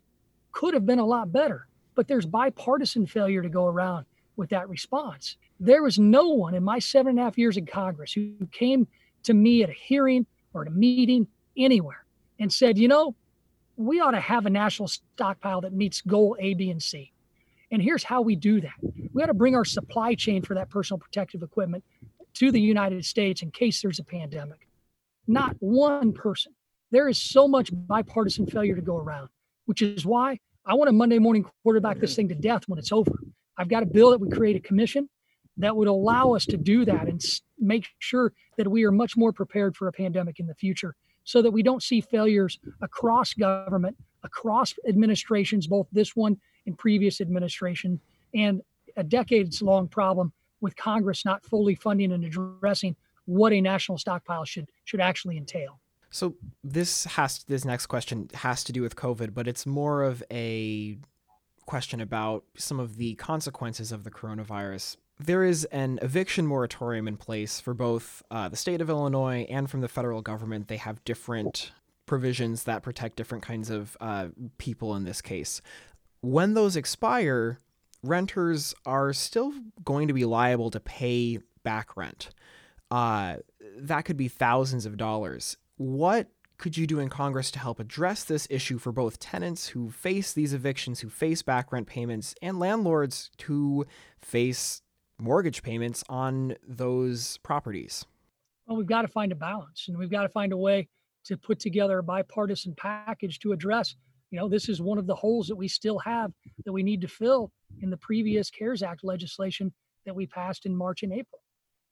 could 0.52 0.74
have 0.74 0.86
been 0.86 0.98
a 0.98 1.06
lot 1.06 1.32
better, 1.32 1.66
but 1.94 2.08
there's 2.08 2.26
bipartisan 2.26 3.06
failure 3.06 3.42
to 3.42 3.48
go 3.48 3.66
around 3.66 4.06
with 4.36 4.50
that 4.50 4.68
response. 4.68 5.36
There 5.62 5.84
was 5.84 5.96
no 5.96 6.30
one 6.30 6.54
in 6.54 6.64
my 6.64 6.80
seven 6.80 7.10
and 7.10 7.20
a 7.20 7.22
half 7.22 7.38
years 7.38 7.56
in 7.56 7.66
Congress 7.66 8.12
who 8.12 8.34
came 8.50 8.88
to 9.22 9.32
me 9.32 9.62
at 9.62 9.70
a 9.70 9.72
hearing 9.72 10.26
or 10.52 10.62
at 10.62 10.68
a 10.68 10.72
meeting 10.72 11.28
anywhere 11.56 12.04
and 12.40 12.52
said, 12.52 12.76
you 12.78 12.88
know, 12.88 13.14
we 13.76 14.00
ought 14.00 14.10
to 14.10 14.18
have 14.18 14.44
a 14.44 14.50
national 14.50 14.88
stockpile 14.88 15.60
that 15.60 15.72
meets 15.72 16.00
goal 16.00 16.36
A, 16.40 16.54
B, 16.54 16.72
and 16.72 16.82
C. 16.82 17.12
And 17.70 17.80
here's 17.80 18.02
how 18.02 18.22
we 18.22 18.34
do 18.34 18.60
that. 18.60 18.74
We 19.12 19.22
ought 19.22 19.26
to 19.26 19.34
bring 19.34 19.54
our 19.54 19.64
supply 19.64 20.16
chain 20.16 20.42
for 20.42 20.54
that 20.54 20.68
personal 20.68 20.98
protective 20.98 21.44
equipment 21.44 21.84
to 22.34 22.50
the 22.50 22.60
United 22.60 23.04
States 23.04 23.42
in 23.42 23.52
case 23.52 23.80
there's 23.80 24.00
a 24.00 24.04
pandemic. 24.04 24.66
Not 25.28 25.54
one 25.60 26.12
person. 26.12 26.52
There 26.90 27.08
is 27.08 27.18
so 27.18 27.46
much 27.46 27.70
bipartisan 27.72 28.48
failure 28.48 28.74
to 28.74 28.82
go 28.82 28.96
around, 28.96 29.28
which 29.66 29.80
is 29.80 30.04
why 30.04 30.40
I 30.66 30.74
want 30.74 30.88
to 30.88 30.92
Monday 30.92 31.20
morning 31.20 31.46
quarterback 31.62 32.00
this 32.00 32.16
thing 32.16 32.28
to 32.30 32.34
death 32.34 32.64
when 32.66 32.80
it's 32.80 32.90
over. 32.90 33.12
I've 33.56 33.68
got 33.68 33.84
a 33.84 33.86
bill 33.86 34.10
that 34.10 34.18
would 34.18 34.32
create 34.32 34.56
a 34.56 34.60
commission 34.60 35.08
that 35.58 35.76
would 35.76 35.88
allow 35.88 36.32
us 36.32 36.46
to 36.46 36.56
do 36.56 36.84
that 36.84 37.08
and 37.08 37.22
make 37.58 37.86
sure 37.98 38.32
that 38.56 38.68
we 38.68 38.84
are 38.84 38.92
much 38.92 39.16
more 39.16 39.32
prepared 39.32 39.76
for 39.76 39.88
a 39.88 39.92
pandemic 39.92 40.40
in 40.40 40.46
the 40.46 40.54
future 40.54 40.94
so 41.24 41.42
that 41.42 41.50
we 41.50 41.62
don't 41.62 41.82
see 41.82 42.00
failures 42.00 42.58
across 42.80 43.32
government, 43.34 43.96
across 44.24 44.74
administrations, 44.88 45.66
both 45.66 45.86
this 45.92 46.16
one 46.16 46.36
and 46.66 46.76
previous 46.78 47.20
administration, 47.20 48.00
and 48.34 48.62
a 48.96 49.04
decades 49.04 49.62
long 49.62 49.88
problem 49.88 50.32
with 50.60 50.76
Congress 50.76 51.24
not 51.24 51.44
fully 51.44 51.74
funding 51.74 52.12
and 52.12 52.24
addressing 52.24 52.96
what 53.26 53.52
a 53.52 53.60
national 53.60 53.98
stockpile 53.98 54.44
should 54.44 54.68
should 54.84 55.00
actually 55.00 55.36
entail. 55.36 55.78
So 56.10 56.34
this 56.62 57.04
has 57.04 57.44
this 57.44 57.64
next 57.64 57.86
question 57.86 58.28
has 58.34 58.64
to 58.64 58.72
do 58.72 58.82
with 58.82 58.96
COVID, 58.96 59.32
but 59.32 59.48
it's 59.48 59.64
more 59.64 60.02
of 60.02 60.22
a 60.30 60.98
question 61.66 62.00
about 62.00 62.44
some 62.56 62.80
of 62.80 62.96
the 62.96 63.14
consequences 63.14 63.92
of 63.92 64.04
the 64.04 64.10
coronavirus. 64.10 64.96
There 65.18 65.44
is 65.44 65.64
an 65.66 65.98
eviction 66.02 66.46
moratorium 66.46 67.06
in 67.06 67.16
place 67.16 67.60
for 67.60 67.74
both 67.74 68.22
uh, 68.30 68.48
the 68.48 68.56
state 68.56 68.80
of 68.80 68.90
Illinois 68.90 69.46
and 69.48 69.70
from 69.70 69.80
the 69.80 69.88
federal 69.88 70.22
government. 70.22 70.68
They 70.68 70.78
have 70.78 71.04
different 71.04 71.72
provisions 72.06 72.64
that 72.64 72.82
protect 72.82 73.16
different 73.16 73.44
kinds 73.44 73.70
of 73.70 73.96
uh, 74.00 74.28
people 74.58 74.96
in 74.96 75.04
this 75.04 75.20
case. 75.20 75.62
When 76.20 76.54
those 76.54 76.76
expire, 76.76 77.58
renters 78.02 78.74
are 78.84 79.12
still 79.12 79.52
going 79.84 80.08
to 80.08 80.14
be 80.14 80.24
liable 80.24 80.70
to 80.70 80.80
pay 80.80 81.38
back 81.62 81.96
rent. 81.96 82.30
Uh, 82.90 83.36
that 83.76 84.04
could 84.04 84.16
be 84.16 84.28
thousands 84.28 84.86
of 84.86 84.96
dollars. 84.96 85.56
What 85.76 86.28
could 86.58 86.76
you 86.76 86.86
do 86.86 87.00
in 87.00 87.08
Congress 87.08 87.50
to 87.52 87.58
help 87.58 87.80
address 87.80 88.24
this 88.24 88.46
issue 88.50 88.78
for 88.78 88.92
both 88.92 89.18
tenants 89.18 89.68
who 89.68 89.90
face 89.90 90.32
these 90.32 90.52
evictions, 90.52 91.00
who 91.00 91.08
face 91.08 91.42
back 91.42 91.72
rent 91.72 91.86
payments, 91.86 92.34
and 92.42 92.58
landlords 92.58 93.30
who 93.44 93.86
face 94.20 94.81
mortgage 95.22 95.62
payments 95.62 96.02
on 96.08 96.56
those 96.66 97.38
properties? 97.38 98.04
Well, 98.66 98.76
we've 98.76 98.86
got 98.86 99.02
to 99.02 99.08
find 99.08 99.32
a 99.32 99.36
balance 99.36 99.86
and 99.88 99.96
we've 99.96 100.10
got 100.10 100.22
to 100.22 100.28
find 100.28 100.52
a 100.52 100.56
way 100.56 100.88
to 101.24 101.36
put 101.36 101.60
together 101.60 101.98
a 101.98 102.02
bipartisan 102.02 102.74
package 102.76 103.38
to 103.40 103.52
address. 103.52 103.94
You 104.30 104.38
know, 104.38 104.48
this 104.48 104.68
is 104.68 104.80
one 104.80 104.98
of 104.98 105.06
the 105.06 105.14
holes 105.14 105.46
that 105.48 105.56
we 105.56 105.68
still 105.68 105.98
have 106.00 106.32
that 106.64 106.72
we 106.72 106.82
need 106.82 107.00
to 107.02 107.08
fill 107.08 107.52
in 107.80 107.90
the 107.90 107.96
previous 107.96 108.50
CARES 108.50 108.82
Act 108.82 109.04
legislation 109.04 109.72
that 110.04 110.14
we 110.14 110.26
passed 110.26 110.66
in 110.66 110.74
March 110.74 111.02
and 111.02 111.12
April. 111.12 111.42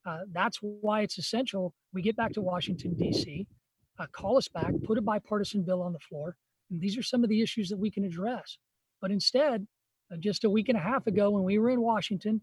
Uh, 0.06 0.20
that's 0.32 0.58
why 0.62 1.02
it's 1.02 1.18
essential 1.18 1.74
we 1.92 2.02
get 2.02 2.16
back 2.16 2.32
to 2.32 2.40
Washington, 2.40 2.94
D.C., 2.94 3.46
uh, 3.98 4.06
call 4.12 4.38
us 4.38 4.48
back, 4.48 4.72
put 4.84 4.96
a 4.96 5.02
bipartisan 5.02 5.62
bill 5.62 5.82
on 5.82 5.92
the 5.92 5.98
floor. 5.98 6.34
And 6.70 6.80
these 6.80 6.96
are 6.96 7.02
some 7.02 7.22
of 7.22 7.28
the 7.28 7.42
issues 7.42 7.68
that 7.68 7.78
we 7.78 7.90
can 7.90 8.04
address. 8.04 8.56
But 9.02 9.10
instead, 9.10 9.66
uh, 10.10 10.16
just 10.18 10.44
a 10.44 10.50
week 10.50 10.70
and 10.70 10.78
a 10.78 10.80
half 10.80 11.06
ago, 11.06 11.30
when 11.30 11.44
we 11.44 11.58
were 11.58 11.70
in 11.70 11.82
Washington, 11.82 12.40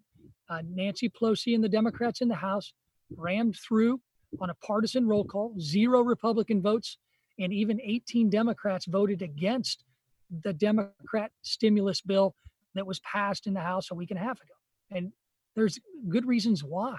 uh, 0.50 0.62
Nancy 0.68 1.10
Pelosi 1.10 1.56
and 1.56 1.64
the 1.64 1.70
Democrats 1.70 2.22
in 2.22 2.28
the 2.28 2.36
House 2.36 2.74
rammed 3.16 3.56
through 3.56 4.00
on 4.40 4.50
a 4.50 4.56
partisan 4.56 5.08
roll 5.08 5.24
call, 5.24 5.56
zero 5.60 6.02
Republican 6.02 6.62
votes, 6.62 6.98
and 7.40 7.54
even 7.54 7.80
18 7.82 8.30
Democrats 8.30 8.86
voted 8.86 9.22
against 9.22 9.84
the 10.44 10.54
Democrat 10.54 11.32
stimulus 11.42 12.02
bill 12.02 12.36
that 12.76 12.86
was 12.86 13.00
passed 13.00 13.48
in 13.48 13.54
the 13.54 13.62
House 13.62 13.92
a 13.92 13.96
week 13.96 14.12
and 14.12 14.20
a 14.20 14.24
half 14.24 14.42
ago. 14.42 14.54
And 14.92 15.12
there's 15.56 15.80
good 16.10 16.26
reasons 16.26 16.64
why. 16.64 16.98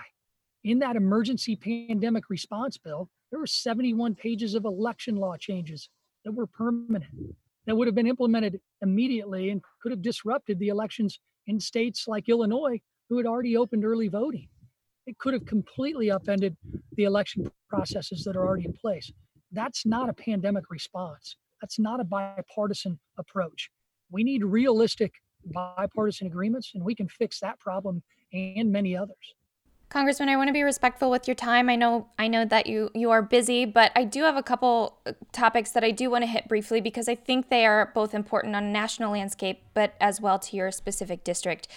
In 0.64 0.80
that 0.80 0.96
emergency 0.96 1.56
pandemic 1.56 2.30
response 2.30 2.76
bill, 2.76 3.08
there 3.30 3.38
were 3.38 3.46
71 3.46 4.14
pages 4.14 4.54
of 4.54 4.64
election 4.64 5.16
law 5.16 5.36
changes 5.36 5.88
that 6.24 6.32
were 6.32 6.46
permanent, 6.46 7.04
that 7.66 7.76
would 7.76 7.86
have 7.86 7.94
been 7.94 8.06
implemented 8.06 8.60
immediately 8.82 9.50
and 9.50 9.62
could 9.82 9.92
have 9.92 10.02
disrupted 10.02 10.58
the 10.58 10.68
elections 10.68 11.20
in 11.46 11.60
states 11.60 12.08
like 12.08 12.28
Illinois, 12.28 12.80
who 13.08 13.16
had 13.16 13.26
already 13.26 13.56
opened 13.56 13.84
early 13.84 14.08
voting. 14.08 14.48
It 15.06 15.18
could 15.18 15.32
have 15.32 15.46
completely 15.46 16.10
upended 16.10 16.56
the 16.96 17.04
election 17.04 17.50
processes 17.70 18.24
that 18.24 18.36
are 18.36 18.46
already 18.46 18.66
in 18.66 18.74
place. 18.74 19.10
That's 19.52 19.86
not 19.86 20.10
a 20.10 20.12
pandemic 20.12 20.64
response. 20.70 21.36
That's 21.60 21.78
not 21.78 22.00
a 22.00 22.04
bipartisan 22.04 22.98
approach. 23.16 23.70
We 24.10 24.22
need 24.22 24.44
realistic 24.44 25.14
bipartisan 25.46 26.26
agreements, 26.26 26.72
and 26.74 26.84
we 26.84 26.94
can 26.94 27.08
fix 27.08 27.40
that 27.40 27.58
problem 27.58 28.02
and 28.32 28.70
many 28.70 28.96
others. 28.96 29.34
Congressman, 29.88 30.28
I 30.28 30.36
want 30.36 30.48
to 30.48 30.52
be 30.52 30.62
respectful 30.62 31.10
with 31.10 31.26
your 31.26 31.34
time. 31.34 31.70
I 31.70 31.76
know 31.76 32.08
I 32.18 32.28
know 32.28 32.44
that 32.44 32.66
you 32.66 32.90
you 32.94 33.10
are 33.10 33.22
busy, 33.22 33.64
but 33.64 33.90
I 33.96 34.04
do 34.04 34.22
have 34.24 34.36
a 34.36 34.42
couple 34.42 34.98
uh, 35.06 35.12
topics 35.32 35.70
that 35.70 35.82
I 35.82 35.92
do 35.92 36.10
want 36.10 36.22
to 36.22 36.26
hit 36.26 36.46
briefly 36.46 36.82
because 36.82 37.08
I 37.08 37.14
think 37.14 37.48
they 37.48 37.64
are 37.64 37.90
both 37.94 38.12
important 38.12 38.54
on 38.54 38.64
a 38.64 38.70
national 38.70 39.12
landscape, 39.12 39.62
but 39.72 39.94
as 39.98 40.20
well 40.20 40.38
to 40.40 40.56
your 40.56 40.70
specific 40.72 41.24
district. 41.24 41.68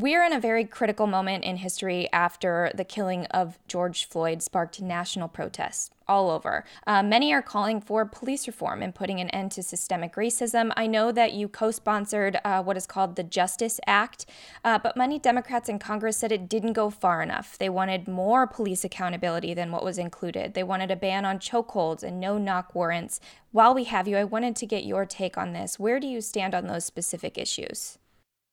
We're 0.00 0.22
in 0.22 0.32
a 0.32 0.38
very 0.38 0.64
critical 0.64 1.08
moment 1.08 1.42
in 1.42 1.56
history 1.56 2.08
after 2.12 2.70
the 2.72 2.84
killing 2.84 3.26
of 3.32 3.58
George 3.66 4.08
Floyd 4.08 4.42
sparked 4.42 4.80
national 4.80 5.26
protests 5.26 5.90
all 6.06 6.30
over. 6.30 6.64
Uh, 6.86 7.02
many 7.02 7.32
are 7.32 7.42
calling 7.42 7.80
for 7.80 8.04
police 8.04 8.46
reform 8.46 8.80
and 8.80 8.94
putting 8.94 9.18
an 9.18 9.28
end 9.30 9.50
to 9.50 9.62
systemic 9.64 10.14
racism. 10.14 10.72
I 10.76 10.86
know 10.86 11.10
that 11.10 11.32
you 11.32 11.48
co 11.48 11.72
sponsored 11.72 12.38
uh, 12.44 12.62
what 12.62 12.76
is 12.76 12.86
called 12.86 13.16
the 13.16 13.24
Justice 13.24 13.80
Act, 13.88 14.24
uh, 14.64 14.78
but 14.78 14.96
many 14.96 15.18
Democrats 15.18 15.68
in 15.68 15.80
Congress 15.80 16.18
said 16.18 16.30
it 16.30 16.48
didn't 16.48 16.74
go 16.74 16.90
far 16.90 17.20
enough. 17.20 17.58
They 17.58 17.68
wanted 17.68 18.06
more 18.06 18.46
police 18.46 18.84
accountability 18.84 19.52
than 19.52 19.72
what 19.72 19.82
was 19.82 19.98
included. 19.98 20.54
They 20.54 20.62
wanted 20.62 20.92
a 20.92 20.96
ban 20.96 21.24
on 21.24 21.40
chokeholds 21.40 22.04
and 22.04 22.20
no 22.20 22.38
knock 22.38 22.72
warrants. 22.72 23.18
While 23.50 23.74
we 23.74 23.82
have 23.82 24.06
you, 24.06 24.16
I 24.16 24.22
wanted 24.22 24.54
to 24.54 24.66
get 24.66 24.84
your 24.84 25.04
take 25.04 25.36
on 25.36 25.54
this. 25.54 25.76
Where 25.76 25.98
do 25.98 26.06
you 26.06 26.20
stand 26.20 26.54
on 26.54 26.68
those 26.68 26.84
specific 26.84 27.36
issues? 27.36 27.98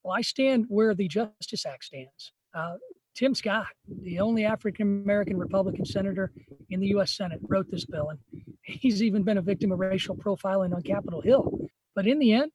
Well, 0.06 0.14
I 0.16 0.20
stand 0.22 0.66
where 0.68 0.94
the 0.94 1.08
Justice 1.08 1.66
Act 1.66 1.82
stands. 1.82 2.30
Uh, 2.54 2.76
Tim 3.16 3.34
Scott, 3.34 3.66
the 3.88 4.20
only 4.20 4.44
African 4.44 5.02
American 5.02 5.36
Republican 5.36 5.84
senator 5.84 6.30
in 6.70 6.78
the 6.78 6.86
U.S. 6.88 7.16
Senate, 7.16 7.40
wrote 7.42 7.68
this 7.72 7.84
bill, 7.84 8.10
and 8.10 8.20
he's 8.62 9.02
even 9.02 9.24
been 9.24 9.36
a 9.36 9.42
victim 9.42 9.72
of 9.72 9.80
racial 9.80 10.14
profiling 10.14 10.72
on 10.72 10.82
Capitol 10.82 11.22
Hill. 11.22 11.58
But 11.96 12.06
in 12.06 12.20
the 12.20 12.34
end, 12.34 12.52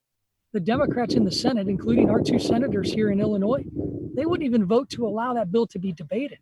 the 0.53 0.61
Democrats 0.61 1.15
in 1.15 1.25
the 1.25 1.31
Senate, 1.31 1.67
including 1.67 2.09
our 2.09 2.21
two 2.21 2.39
senators 2.39 2.93
here 2.93 3.11
in 3.11 3.19
Illinois, 3.19 3.65
they 4.15 4.25
wouldn't 4.25 4.47
even 4.47 4.65
vote 4.65 4.89
to 4.91 5.05
allow 5.05 5.33
that 5.33 5.51
bill 5.51 5.67
to 5.67 5.79
be 5.79 5.91
debated. 5.91 6.39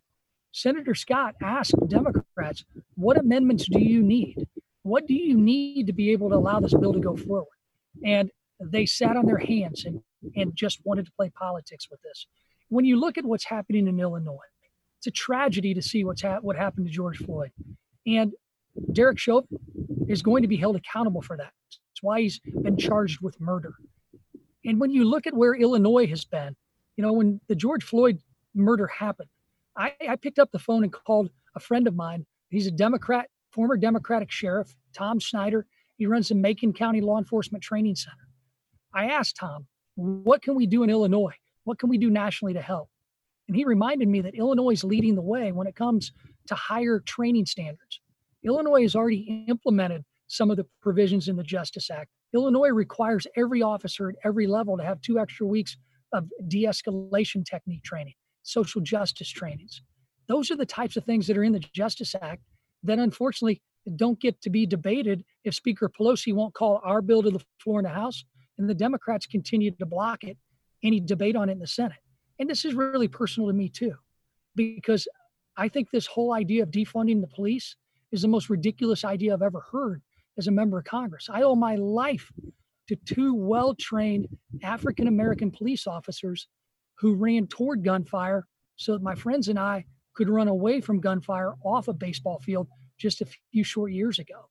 Senator 0.52 0.94
Scott 0.94 1.34
asked 1.42 1.74
Democrats, 1.88 2.64
What 2.94 3.18
amendments 3.18 3.66
do 3.68 3.80
you 3.80 4.00
need? 4.00 4.46
What 4.84 5.08
do 5.08 5.14
you 5.14 5.36
need 5.36 5.88
to 5.88 5.92
be 5.92 6.12
able 6.12 6.28
to 6.28 6.36
allow 6.36 6.60
this 6.60 6.74
bill 6.74 6.92
to 6.92 7.00
go 7.00 7.16
forward? 7.16 7.58
And 8.04 8.30
they 8.60 8.86
sat 8.86 9.16
on 9.16 9.26
their 9.26 9.38
hands 9.38 9.84
and 9.84 10.02
and 10.22 10.32
mm-hmm. 10.34 10.54
just 10.54 10.80
wanted 10.84 11.06
to 11.06 11.12
play 11.12 11.30
politics 11.30 11.88
with 11.90 12.00
this. 12.02 12.26
When 12.68 12.84
you 12.84 12.98
look 12.98 13.18
at 13.18 13.24
what's 13.24 13.44
happening 13.44 13.88
in 13.88 13.98
Illinois, 13.98 14.38
it's 14.98 15.06
a 15.06 15.10
tragedy 15.10 15.74
to 15.74 15.82
see 15.82 16.04
what's 16.04 16.22
ha- 16.22 16.40
what 16.40 16.56
happened 16.56 16.86
to 16.86 16.92
George 16.92 17.18
Floyd, 17.18 17.50
and 18.06 18.32
Derek 18.92 19.18
Chauvin 19.18 19.58
is 20.08 20.22
going 20.22 20.42
to 20.42 20.48
be 20.48 20.56
held 20.56 20.76
accountable 20.76 21.22
for 21.22 21.36
that. 21.36 21.52
That's 21.70 22.02
why 22.02 22.20
he's 22.20 22.38
been 22.38 22.76
charged 22.76 23.20
with 23.20 23.40
murder. 23.40 23.74
And 24.64 24.80
when 24.80 24.90
you 24.90 25.04
look 25.04 25.26
at 25.26 25.34
where 25.34 25.54
Illinois 25.54 26.06
has 26.08 26.24
been, 26.24 26.54
you 26.96 27.02
know, 27.04 27.12
when 27.12 27.40
the 27.48 27.54
George 27.54 27.82
Floyd 27.82 28.18
murder 28.54 28.86
happened, 28.86 29.30
I, 29.76 29.92
I 30.08 30.16
picked 30.16 30.38
up 30.38 30.50
the 30.50 30.58
phone 30.58 30.82
and 30.82 30.92
called 30.92 31.30
a 31.56 31.60
friend 31.60 31.86
of 31.86 31.94
mine. 31.94 32.26
He's 32.50 32.66
a 32.66 32.70
Democrat, 32.70 33.28
former 33.52 33.76
Democratic 33.76 34.30
sheriff, 34.30 34.74
Tom 34.92 35.18
Schneider. 35.18 35.66
He 35.96 36.06
runs 36.06 36.28
the 36.28 36.34
Macon 36.34 36.72
County 36.72 37.00
Law 37.00 37.18
Enforcement 37.18 37.64
Training 37.64 37.96
Center. 37.96 38.28
I 38.92 39.06
asked 39.06 39.36
Tom, 39.36 39.66
what 39.96 40.42
can 40.42 40.54
we 40.54 40.66
do 40.66 40.82
in 40.82 40.90
Illinois? 40.90 41.34
What 41.64 41.78
can 41.78 41.88
we 41.88 41.98
do 41.98 42.10
nationally 42.10 42.54
to 42.54 42.62
help? 42.62 42.88
And 43.48 43.56
he 43.56 43.64
reminded 43.64 44.08
me 44.08 44.20
that 44.20 44.34
Illinois 44.34 44.72
is 44.72 44.84
leading 44.84 45.14
the 45.14 45.22
way 45.22 45.52
when 45.52 45.66
it 45.66 45.74
comes 45.74 46.12
to 46.46 46.54
higher 46.54 47.00
training 47.00 47.46
standards. 47.46 48.00
Illinois 48.44 48.82
has 48.82 48.94
already 48.94 49.44
implemented 49.48 50.04
some 50.28 50.50
of 50.50 50.56
the 50.56 50.66
provisions 50.80 51.28
in 51.28 51.36
the 51.36 51.42
Justice 51.42 51.90
Act. 51.90 52.10
Illinois 52.32 52.68
requires 52.68 53.26
every 53.36 53.62
officer 53.62 54.08
at 54.08 54.14
every 54.24 54.46
level 54.46 54.76
to 54.78 54.84
have 54.84 55.00
two 55.00 55.18
extra 55.18 55.46
weeks 55.46 55.76
of 56.12 56.28
de 56.46 56.64
escalation 56.64 57.44
technique 57.44 57.82
training, 57.82 58.14
social 58.42 58.80
justice 58.80 59.28
trainings. 59.28 59.82
Those 60.28 60.50
are 60.50 60.56
the 60.56 60.66
types 60.66 60.96
of 60.96 61.04
things 61.04 61.26
that 61.26 61.36
are 61.36 61.44
in 61.44 61.52
the 61.52 61.64
Justice 61.74 62.14
Act 62.20 62.42
that 62.84 62.98
unfortunately 62.98 63.60
don't 63.96 64.20
get 64.20 64.40
to 64.42 64.50
be 64.50 64.64
debated 64.64 65.24
if 65.42 65.54
Speaker 65.54 65.88
Pelosi 65.88 66.32
won't 66.32 66.54
call 66.54 66.80
our 66.84 67.02
bill 67.02 67.22
to 67.22 67.30
the 67.30 67.44
floor 67.58 67.80
in 67.80 67.84
the 67.84 67.90
House 67.90 68.24
and 68.60 68.68
the 68.68 68.74
Democrats 68.74 69.26
continued 69.26 69.78
to 69.78 69.86
block 69.86 70.22
it, 70.22 70.36
any 70.82 71.00
debate 71.00 71.34
on 71.34 71.48
it 71.48 71.52
in 71.52 71.58
the 71.58 71.66
Senate. 71.66 71.98
And 72.38 72.48
this 72.48 72.64
is 72.64 72.74
really 72.74 73.08
personal 73.08 73.48
to 73.48 73.54
me 73.54 73.70
too, 73.70 73.94
because 74.54 75.08
I 75.56 75.68
think 75.68 75.90
this 75.90 76.06
whole 76.06 76.34
idea 76.34 76.62
of 76.62 76.70
defunding 76.70 77.20
the 77.22 77.26
police 77.26 77.74
is 78.12 78.22
the 78.22 78.28
most 78.28 78.50
ridiculous 78.50 79.04
idea 79.04 79.32
I've 79.32 79.42
ever 79.42 79.64
heard 79.72 80.02
as 80.38 80.46
a 80.46 80.50
member 80.52 80.78
of 80.78 80.84
Congress. 80.84 81.28
I 81.32 81.42
owe 81.42 81.54
my 81.54 81.76
life 81.76 82.30
to 82.88 82.96
two 82.96 83.34
well 83.34 83.74
trained 83.74 84.28
African 84.62 85.08
American 85.08 85.50
police 85.50 85.86
officers 85.86 86.46
who 86.98 87.14
ran 87.14 87.46
toward 87.46 87.82
gunfire 87.82 88.46
so 88.76 88.92
that 88.92 89.02
my 89.02 89.14
friends 89.14 89.48
and 89.48 89.58
I 89.58 89.86
could 90.14 90.28
run 90.28 90.48
away 90.48 90.82
from 90.82 91.00
gunfire 91.00 91.54
off 91.64 91.88
a 91.88 91.94
baseball 91.94 92.40
field 92.40 92.68
just 92.98 93.22
a 93.22 93.28
few 93.52 93.64
short 93.64 93.92
years 93.92 94.18
ago. 94.18 94.50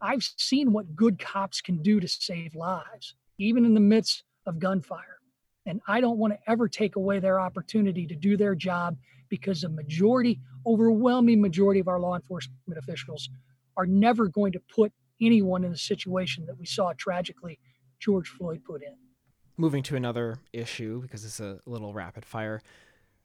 I've 0.00 0.22
seen 0.22 0.72
what 0.72 0.94
good 0.94 1.18
cops 1.18 1.60
can 1.60 1.82
do 1.82 1.98
to 1.98 2.06
save 2.06 2.54
lives 2.54 3.14
even 3.42 3.64
in 3.64 3.74
the 3.74 3.80
midst 3.80 4.24
of 4.46 4.58
gunfire. 4.58 5.18
And 5.66 5.80
I 5.86 6.00
don't 6.00 6.18
want 6.18 6.32
to 6.32 6.50
ever 6.50 6.68
take 6.68 6.96
away 6.96 7.20
their 7.20 7.38
opportunity 7.38 8.06
to 8.06 8.16
do 8.16 8.36
their 8.36 8.54
job 8.54 8.96
because 9.28 9.64
a 9.64 9.68
majority, 9.68 10.40
overwhelming 10.66 11.40
majority 11.40 11.80
of 11.80 11.88
our 11.88 12.00
law 12.00 12.16
enforcement 12.16 12.58
officials 12.76 13.28
are 13.76 13.86
never 13.86 14.28
going 14.28 14.52
to 14.52 14.60
put 14.74 14.92
anyone 15.20 15.64
in 15.64 15.70
the 15.70 15.78
situation 15.78 16.44
that 16.46 16.58
we 16.58 16.66
saw 16.66 16.92
tragically 16.96 17.58
George 18.00 18.28
Floyd 18.28 18.62
put 18.64 18.82
in. 18.82 18.94
Moving 19.56 19.82
to 19.84 19.96
another 19.96 20.38
issue, 20.52 21.00
because 21.02 21.24
it's 21.24 21.40
a 21.40 21.60
little 21.66 21.94
rapid 21.94 22.24
fire, 22.24 22.60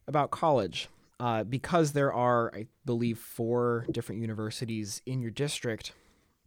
about 0.07 0.31
college. 0.31 0.87
Uh, 1.19 1.43
because 1.43 1.93
there 1.93 2.13
are, 2.13 2.51
I 2.53 2.67
believe, 2.85 3.17
four 3.17 3.87
different 3.89 4.21
universities 4.21 5.01
in 5.07 5.19
your 5.19 5.31
district, 5.31 5.93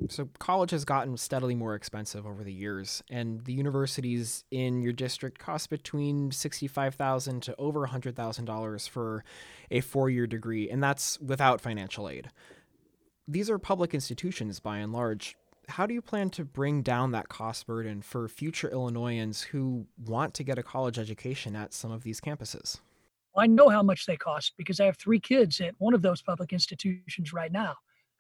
so 0.08 0.28
college 0.38 0.70
has 0.70 0.84
gotten 0.84 1.16
steadily 1.16 1.54
more 1.54 1.74
expensive 1.74 2.26
over 2.26 2.42
the 2.42 2.52
years, 2.52 3.02
and 3.10 3.44
the 3.44 3.52
universities 3.52 4.44
in 4.50 4.82
your 4.82 4.92
district 4.92 5.38
cost 5.38 5.70
between 5.70 6.30
sixty-five 6.30 6.94
thousand 6.94 7.42
to 7.44 7.56
over 7.56 7.86
hundred 7.86 8.16
thousand 8.16 8.46
dollars 8.46 8.86
for 8.86 9.24
a 9.70 9.80
four-year 9.80 10.26
degree, 10.26 10.70
and 10.70 10.82
that's 10.82 11.20
without 11.20 11.60
financial 11.60 12.08
aid. 12.08 12.28
These 13.28 13.50
are 13.50 13.58
public 13.58 13.94
institutions 13.94 14.60
by 14.60 14.78
and 14.78 14.92
large. 14.92 15.36
How 15.68 15.86
do 15.86 15.94
you 15.94 16.02
plan 16.02 16.30
to 16.30 16.44
bring 16.44 16.82
down 16.82 17.12
that 17.12 17.28
cost 17.28 17.66
burden 17.66 18.02
for 18.02 18.26
future 18.26 18.68
Illinoisans 18.68 19.42
who 19.42 19.86
want 20.04 20.34
to 20.34 20.42
get 20.42 20.58
a 20.58 20.64
college 20.64 20.98
education 20.98 21.54
at 21.54 21.72
some 21.72 21.92
of 21.92 22.02
these 22.02 22.20
campuses? 22.20 22.80
I 23.36 23.46
know 23.46 23.68
how 23.68 23.82
much 23.82 24.06
they 24.06 24.16
cost 24.16 24.54
because 24.56 24.80
I 24.80 24.86
have 24.86 24.96
three 24.96 25.20
kids 25.20 25.60
at 25.60 25.74
one 25.78 25.94
of 25.94 26.02
those 26.02 26.22
public 26.22 26.52
institutions 26.52 27.32
right 27.32 27.52
now. 27.52 27.76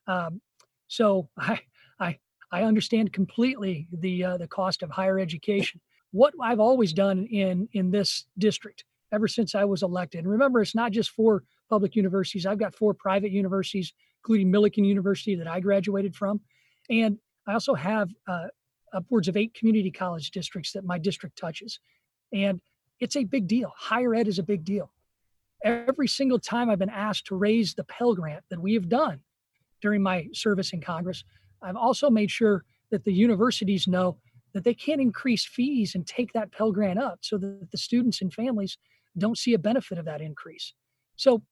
Um, 0.06 0.40
so 0.86 1.28
I, 1.38 1.60
I, 2.00 2.18
I 2.50 2.62
understand 2.64 3.12
completely 3.12 3.86
the 3.92 4.24
uh, 4.24 4.36
the 4.38 4.48
cost 4.48 4.82
of 4.82 4.90
higher 4.90 5.18
education. 5.18 5.80
What 6.12 6.34
I've 6.42 6.60
always 6.60 6.92
done 6.92 7.26
in 7.26 7.68
in 7.72 7.90
this 7.90 8.24
district 8.38 8.84
ever 9.12 9.28
since 9.28 9.54
I 9.54 9.64
was 9.64 9.82
elected. 9.82 10.20
And 10.20 10.30
remember, 10.30 10.60
it's 10.60 10.74
not 10.74 10.92
just 10.92 11.10
four 11.10 11.42
public 11.68 11.96
universities. 11.96 12.46
I've 12.46 12.58
got 12.58 12.74
four 12.74 12.94
private 12.94 13.32
universities, 13.32 13.92
including 14.22 14.52
Millikin 14.52 14.86
University 14.86 15.34
that 15.34 15.48
I 15.48 15.60
graduated 15.60 16.14
from, 16.14 16.40
and 16.88 17.18
I 17.46 17.54
also 17.54 17.74
have 17.74 18.10
uh, 18.28 18.46
upwards 18.92 19.28
of 19.28 19.36
eight 19.36 19.54
community 19.54 19.90
college 19.90 20.30
districts 20.30 20.72
that 20.72 20.84
my 20.84 20.98
district 20.98 21.36
touches, 21.38 21.80
and 22.32 22.60
it's 23.00 23.16
a 23.16 23.24
big 23.24 23.46
deal. 23.46 23.72
Higher 23.76 24.14
ed 24.14 24.28
is 24.28 24.38
a 24.38 24.42
big 24.42 24.64
deal. 24.64 24.92
Every 25.62 26.08
single 26.08 26.38
time 26.38 26.70
I've 26.70 26.78
been 26.78 26.88
asked 26.88 27.26
to 27.26 27.36
raise 27.36 27.74
the 27.74 27.84
Pell 27.84 28.14
Grant 28.14 28.44
that 28.50 28.60
we 28.60 28.74
have 28.74 28.88
done 28.88 29.20
during 29.82 30.02
my 30.02 30.28
service 30.32 30.72
in 30.72 30.80
Congress, 30.80 31.24
I've 31.62 31.76
also 31.76 32.10
made 32.10 32.30
sure 32.30 32.64
that 32.90 33.04
the 33.04 33.12
universities 33.12 33.86
know 33.86 34.18
that 34.52 34.64
they 34.64 34.74
can't 34.74 35.00
increase 35.00 35.44
fees 35.44 35.94
and 35.94 36.06
take 36.06 36.32
that 36.32 36.52
Pell 36.52 36.72
Grant 36.72 36.98
up 36.98 37.18
so 37.22 37.38
that 37.38 37.70
the 37.70 37.78
students 37.78 38.20
and 38.20 38.32
families 38.32 38.76
don't 39.16 39.38
see 39.38 39.54
a 39.54 39.58
benefit 39.58 39.98
of 39.98 40.04
that 40.06 40.20
increase. 40.20 40.74
So 41.16 41.42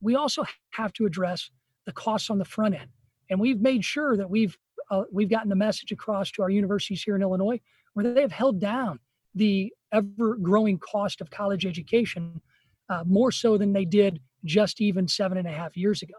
we 0.00 0.14
also 0.14 0.44
have 0.70 0.92
to 0.94 1.06
address 1.06 1.50
the 1.84 1.92
costs 1.92 2.30
on 2.30 2.38
the 2.38 2.44
front 2.44 2.74
end. 2.74 2.90
And 3.30 3.40
we've 3.40 3.60
made 3.60 3.84
sure 3.84 4.16
that 4.16 4.30
we've 4.30 4.56
uh, 4.90 5.02
we've 5.12 5.28
gotten 5.28 5.50
the 5.50 5.56
message 5.56 5.92
across 5.92 6.30
to 6.30 6.42
our 6.42 6.48
universities 6.48 7.02
here 7.02 7.14
in 7.14 7.20
Illinois 7.20 7.60
where 7.92 8.14
they 8.14 8.22
have 8.22 8.32
held 8.32 8.58
down 8.58 8.98
the 9.34 9.72
ever 9.92 10.36
growing 10.36 10.78
cost 10.78 11.20
of 11.20 11.30
college 11.30 11.66
education 11.66 12.40
uh, 12.88 13.04
more 13.06 13.30
so 13.30 13.58
than 13.58 13.72
they 13.72 13.84
did 13.84 14.20
just 14.44 14.80
even 14.80 15.06
seven 15.06 15.36
and 15.36 15.46
a 15.46 15.50
half 15.50 15.76
years 15.76 16.02
ago. 16.02 16.14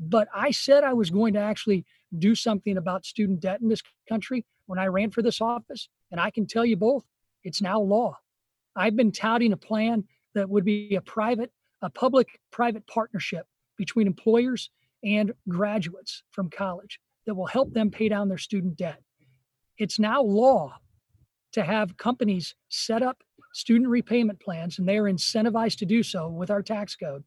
But 0.00 0.28
I 0.34 0.50
said 0.50 0.84
I 0.84 0.94
was 0.94 1.10
going 1.10 1.34
to 1.34 1.40
actually 1.40 1.84
do 2.16 2.34
something 2.34 2.76
about 2.76 3.04
student 3.04 3.40
debt 3.40 3.60
in 3.60 3.68
this 3.68 3.82
country 4.08 4.46
when 4.66 4.78
I 4.78 4.86
ran 4.86 5.10
for 5.10 5.22
this 5.22 5.40
office. 5.40 5.88
And 6.10 6.20
I 6.20 6.30
can 6.30 6.46
tell 6.46 6.64
you 6.64 6.76
both, 6.76 7.04
it's 7.44 7.60
now 7.60 7.80
law. 7.80 8.18
I've 8.76 8.96
been 8.96 9.12
touting 9.12 9.52
a 9.52 9.56
plan 9.56 10.04
that 10.34 10.48
would 10.48 10.64
be 10.64 10.94
a 10.94 11.00
private, 11.00 11.52
a 11.82 11.90
public 11.90 12.40
private 12.50 12.86
partnership 12.86 13.46
between 13.76 14.06
employers 14.06 14.70
and 15.04 15.32
graduates 15.48 16.22
from 16.30 16.50
college 16.50 17.00
that 17.26 17.34
will 17.34 17.46
help 17.46 17.72
them 17.72 17.90
pay 17.90 18.08
down 18.08 18.28
their 18.28 18.38
student 18.38 18.76
debt. 18.76 19.02
It's 19.76 19.98
now 19.98 20.22
law 20.22 20.78
to 21.52 21.62
have 21.62 21.96
companies 21.96 22.54
set 22.68 23.02
up 23.02 23.22
student 23.52 23.88
repayment 23.88 24.40
plans, 24.40 24.78
and 24.78 24.88
they 24.88 24.98
are 24.98 25.04
incentivized 25.04 25.78
to 25.78 25.86
do 25.86 26.02
so 26.02 26.28
with 26.28 26.50
our 26.50 26.62
tax 26.62 26.96
code. 26.96 27.24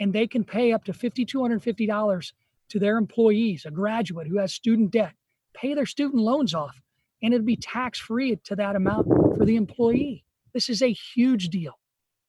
And 0.00 0.12
they 0.12 0.26
can 0.26 0.44
pay 0.44 0.72
up 0.72 0.84
to 0.84 0.92
$5,250 0.92 2.32
to 2.74 2.80
their 2.80 2.98
employees, 2.98 3.64
a 3.64 3.70
graduate 3.70 4.26
who 4.26 4.38
has 4.38 4.52
student 4.52 4.90
debt, 4.90 5.12
pay 5.54 5.74
their 5.74 5.86
student 5.86 6.20
loans 6.20 6.54
off, 6.54 6.76
and 7.22 7.32
it'll 7.32 7.46
be 7.46 7.56
tax 7.56 8.00
free 8.00 8.34
to 8.42 8.56
that 8.56 8.74
amount 8.74 9.06
for 9.36 9.44
the 9.44 9.54
employee. 9.54 10.24
This 10.52 10.68
is 10.68 10.82
a 10.82 10.92
huge 10.92 11.50
deal. 11.50 11.78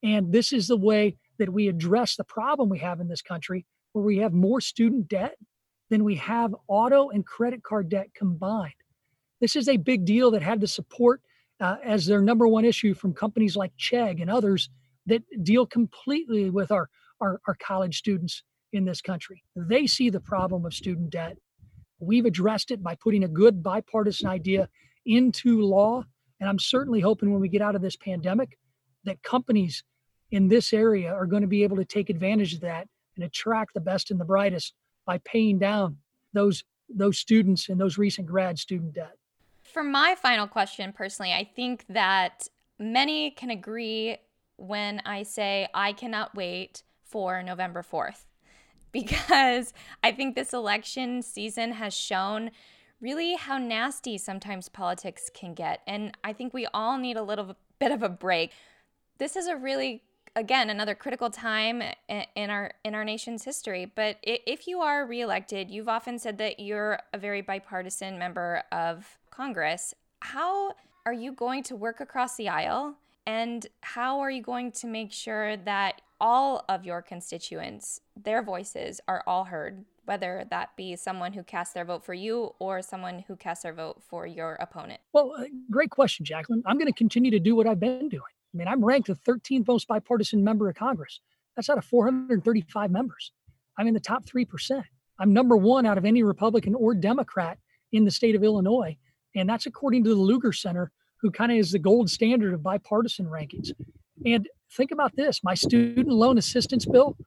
And 0.03 0.31
this 0.31 0.53
is 0.53 0.67
the 0.67 0.77
way 0.77 1.17
that 1.39 1.51
we 1.51 1.67
address 1.67 2.15
the 2.15 2.23
problem 2.23 2.69
we 2.69 2.77
have 2.77 2.99
in 2.99 3.07
this 3.07 3.23
country, 3.23 3.65
where 3.93 4.05
we 4.05 4.19
have 4.19 4.33
more 4.33 4.61
student 4.61 5.07
debt 5.07 5.35
than 5.89 6.03
we 6.03 6.13
have 6.13 6.55
auto 6.67 7.09
and 7.09 7.25
credit 7.25 7.63
card 7.63 7.89
debt 7.89 8.13
combined. 8.13 8.73
This 9.41 9.55
is 9.55 9.67
a 9.67 9.77
big 9.77 10.05
deal 10.05 10.29
that 10.29 10.43
had 10.43 10.61
the 10.61 10.67
support 10.67 11.21
uh, 11.59 11.77
as 11.83 12.05
their 12.05 12.21
number 12.21 12.47
one 12.47 12.65
issue 12.65 12.93
from 12.93 13.15
companies 13.15 13.55
like 13.55 13.75
Chegg 13.79 14.21
and 14.21 14.29
others 14.29 14.69
that 15.07 15.23
deal 15.43 15.65
completely 15.65 16.51
with 16.51 16.71
our, 16.71 16.87
our, 17.19 17.41
our 17.47 17.55
college 17.55 17.97
students 17.97 18.43
in 18.73 18.85
this 18.85 19.01
country. 19.01 19.43
They 19.55 19.87
see 19.87 20.09
the 20.09 20.19
problem 20.19 20.65
of 20.65 20.73
student 20.73 21.09
debt. 21.09 21.37
We've 21.99 22.25
addressed 22.25 22.71
it 22.71 22.83
by 22.83 22.95
putting 22.95 23.23
a 23.23 23.27
good 23.27 23.63
bipartisan 23.63 24.27
idea 24.27 24.69
into 25.05 25.61
law. 25.61 26.03
And 26.39 26.49
I'm 26.49 26.59
certainly 26.59 26.99
hoping 26.99 27.31
when 27.31 27.41
we 27.41 27.49
get 27.49 27.61
out 27.61 27.75
of 27.75 27.81
this 27.81 27.95
pandemic 27.95 28.57
that 29.05 29.23
companies 29.23 29.83
in 30.31 30.47
this 30.47 30.73
area 30.73 31.13
are 31.13 31.25
going 31.25 31.43
to 31.43 31.47
be 31.47 31.63
able 31.63 31.77
to 31.77 31.85
take 31.85 32.09
advantage 32.09 32.53
of 32.53 32.61
that 32.61 32.87
and 33.15 33.23
attract 33.23 33.73
the 33.73 33.79
best 33.79 34.11
and 34.11 34.19
the 34.19 34.25
brightest 34.25 34.73
by 35.05 35.19
paying 35.19 35.59
down 35.59 35.97
those 36.33 36.63
those 36.87 37.17
students 37.17 37.69
and 37.69 37.79
those 37.79 37.97
recent 37.97 38.27
grad 38.27 38.59
student 38.59 38.93
debt. 38.93 39.13
For 39.63 39.83
my 39.83 40.15
final 40.15 40.45
question 40.45 40.93
personally, 40.93 41.33
I 41.33 41.49
think 41.55 41.83
that 41.89 42.47
many 42.77 43.31
can 43.31 43.49
agree 43.49 44.17
when 44.57 45.01
I 45.03 45.23
say 45.23 45.67
I 45.73 45.93
cannot 45.93 46.35
wait 46.35 46.83
for 47.03 47.41
November 47.41 47.81
4th 47.81 48.25
because 48.95 49.73
I 50.05 50.13
think 50.13 50.35
this 50.35 50.53
election 50.53 51.21
season 51.21 51.73
has 51.73 51.93
shown 51.93 52.51
really 53.01 53.35
how 53.35 53.57
nasty 53.57 54.17
sometimes 54.17 54.69
politics 54.69 55.29
can 55.33 55.53
get. 55.53 55.81
And 55.85 56.17
I 56.23 56.31
think 56.31 56.53
we 56.53 56.65
all 56.73 56.97
need 56.97 57.17
a 57.17 57.21
little 57.21 57.57
bit 57.77 57.91
of 57.91 58.01
a 58.01 58.07
break. 58.07 58.53
This 59.17 59.35
is 59.35 59.47
a 59.47 59.57
really 59.57 60.01
again 60.37 60.69
another 60.69 60.95
critical 60.95 61.29
time 61.29 61.81
in 62.09 62.49
our 62.49 62.71
in 62.83 62.93
our 62.93 63.05
nation's 63.05 63.45
history 63.45 63.85
but 63.85 64.17
if 64.21 64.67
you 64.67 64.81
are 64.81 65.05
reelected 65.05 65.71
you've 65.71 65.87
often 65.87 66.19
said 66.19 66.37
that 66.37 66.59
you're 66.59 66.99
a 67.13 67.17
very 67.17 67.39
bipartisan 67.39 68.19
member 68.19 68.61
of 68.73 69.17
congress 69.31 69.93
how 70.19 70.73
are 71.05 71.13
you 71.13 71.31
going 71.31 71.63
to 71.63 71.73
work 71.73 72.01
across 72.01 72.35
the 72.35 72.49
aisle 72.49 72.95
and 73.25 73.67
how 73.79 74.19
are 74.19 74.29
you 74.29 74.41
going 74.41 74.73
to 74.73 74.87
make 74.87 75.13
sure 75.13 75.55
that 75.55 76.01
all 76.19 76.63
of 76.69 76.85
your 76.85 77.01
constituents, 77.01 77.99
their 78.15 78.41
voices 78.41 79.01
are 79.07 79.23
all 79.27 79.45
heard, 79.45 79.85
whether 80.05 80.45
that 80.49 80.75
be 80.75 80.95
someone 80.95 81.33
who 81.33 81.43
casts 81.43 81.73
their 81.73 81.85
vote 81.85 82.03
for 82.03 82.13
you 82.13 82.53
or 82.59 82.81
someone 82.81 83.23
who 83.27 83.35
casts 83.35 83.63
their 83.63 83.73
vote 83.73 84.01
for 84.07 84.25
your 84.25 84.55
opponent? 84.55 85.01
Well, 85.13 85.33
uh, 85.37 85.45
great 85.69 85.89
question, 85.89 86.25
Jaclyn. 86.25 86.61
I'm 86.65 86.77
going 86.77 86.91
to 86.91 86.97
continue 86.97 87.31
to 87.31 87.39
do 87.39 87.55
what 87.55 87.67
I've 87.67 87.79
been 87.79 88.09
doing. 88.09 88.21
I 88.53 88.57
mean, 88.57 88.67
I'm 88.67 88.83
ranked 88.83 89.07
the 89.07 89.15
13th 89.15 89.67
most 89.67 89.87
bipartisan 89.87 90.43
member 90.43 90.69
of 90.69 90.75
Congress. 90.75 91.19
That's 91.55 91.69
out 91.69 91.77
of 91.77 91.85
435 91.85 92.91
members. 92.91 93.31
I'm 93.77 93.87
in 93.87 93.93
the 93.93 93.99
top 93.99 94.25
3%. 94.25 94.83
I'm 95.19 95.33
number 95.33 95.57
one 95.57 95.85
out 95.85 95.97
of 95.97 96.05
any 96.05 96.23
Republican 96.23 96.75
or 96.75 96.93
Democrat 96.93 97.57
in 97.91 98.05
the 98.05 98.11
state 98.11 98.35
of 98.35 98.43
Illinois. 98.43 98.97
And 99.35 99.49
that's 99.49 99.65
according 99.65 100.03
to 100.05 100.09
the 100.09 100.15
Lugar 100.15 100.53
Center, 100.53 100.91
who 101.17 101.31
kind 101.31 101.51
of 101.51 101.57
is 101.57 101.71
the 101.71 101.79
gold 101.79 102.09
standard 102.09 102.53
of 102.53 102.63
bipartisan 102.63 103.25
rankings. 103.25 103.71
And 104.23 104.47
think 104.71 104.91
about 104.91 105.15
this 105.15 105.41
my 105.43 105.53
student 105.53 106.07
loan 106.07 106.37
assistance 106.37 106.85
bill, 106.85 107.17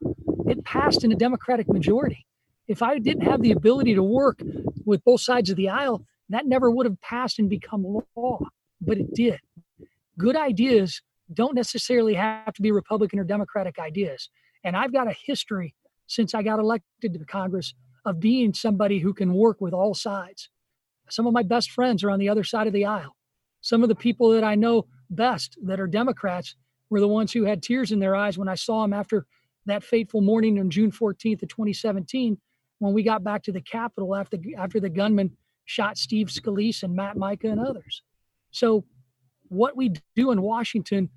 it 0.47 0.63
passed 0.63 1.03
in 1.03 1.11
a 1.11 1.15
Democratic 1.15 1.67
majority. 1.67 2.25
If 2.67 2.81
I 2.81 2.99
didn't 2.99 3.23
have 3.23 3.41
the 3.41 3.51
ability 3.51 3.95
to 3.95 4.03
work 4.03 4.41
with 4.85 5.03
both 5.03 5.21
sides 5.21 5.49
of 5.49 5.55
the 5.55 5.69
aisle, 5.69 6.05
that 6.29 6.45
never 6.45 6.69
would 6.69 6.85
have 6.85 7.01
passed 7.01 7.39
and 7.39 7.49
become 7.49 8.03
law, 8.15 8.39
but 8.79 8.97
it 8.97 9.13
did. 9.13 9.39
Good 10.17 10.35
ideas 10.35 11.01
don't 11.33 11.55
necessarily 11.55 12.13
have 12.13 12.53
to 12.53 12.61
be 12.61 12.71
Republican 12.71 13.19
or 13.19 13.23
Democratic 13.23 13.79
ideas. 13.79 14.29
And 14.63 14.75
I've 14.75 14.93
got 14.93 15.07
a 15.07 15.15
history 15.25 15.75
since 16.07 16.33
I 16.33 16.43
got 16.43 16.59
elected 16.59 17.13
to 17.13 17.25
Congress 17.25 17.73
of 18.05 18.19
being 18.19 18.53
somebody 18.53 18.99
who 18.99 19.13
can 19.13 19.33
work 19.33 19.61
with 19.61 19.73
all 19.73 19.93
sides. 19.93 20.49
Some 21.09 21.27
of 21.27 21.33
my 21.33 21.43
best 21.43 21.71
friends 21.71 22.03
are 22.03 22.11
on 22.11 22.19
the 22.19 22.29
other 22.29 22.43
side 22.43 22.67
of 22.67 22.73
the 22.73 22.85
aisle. 22.85 23.15
Some 23.61 23.83
of 23.83 23.89
the 23.89 23.95
people 23.95 24.29
that 24.31 24.43
I 24.43 24.55
know 24.55 24.85
best 25.09 25.57
that 25.63 25.79
are 25.79 25.87
Democrats 25.87 26.55
were 26.89 26.99
the 26.99 27.07
ones 27.07 27.31
who 27.31 27.43
had 27.43 27.61
tears 27.61 27.91
in 27.91 27.99
their 27.99 28.15
eyes 28.15 28.37
when 28.37 28.47
I 28.47 28.55
saw 28.55 28.81
them 28.81 28.93
after 28.93 29.25
that 29.65 29.83
fateful 29.83 30.21
morning 30.21 30.59
on 30.59 30.69
June 30.69 30.91
14th 30.91 31.43
of 31.43 31.49
2017 31.49 32.37
when 32.79 32.93
we 32.93 33.03
got 33.03 33.23
back 33.23 33.43
to 33.43 33.51
the 33.51 33.61
Capitol 33.61 34.15
after 34.15 34.37
after 34.57 34.79
the 34.79 34.89
gunman 34.89 35.35
shot 35.65 35.97
Steve 35.97 36.27
Scalise 36.27 36.83
and 36.83 36.95
Matt 36.95 37.17
Mika 37.17 37.47
and 37.49 37.59
others. 37.59 38.01
So 38.51 38.85
what 39.49 39.77
we 39.77 39.93
do 40.15 40.31
in 40.31 40.41
Washington 40.41 41.09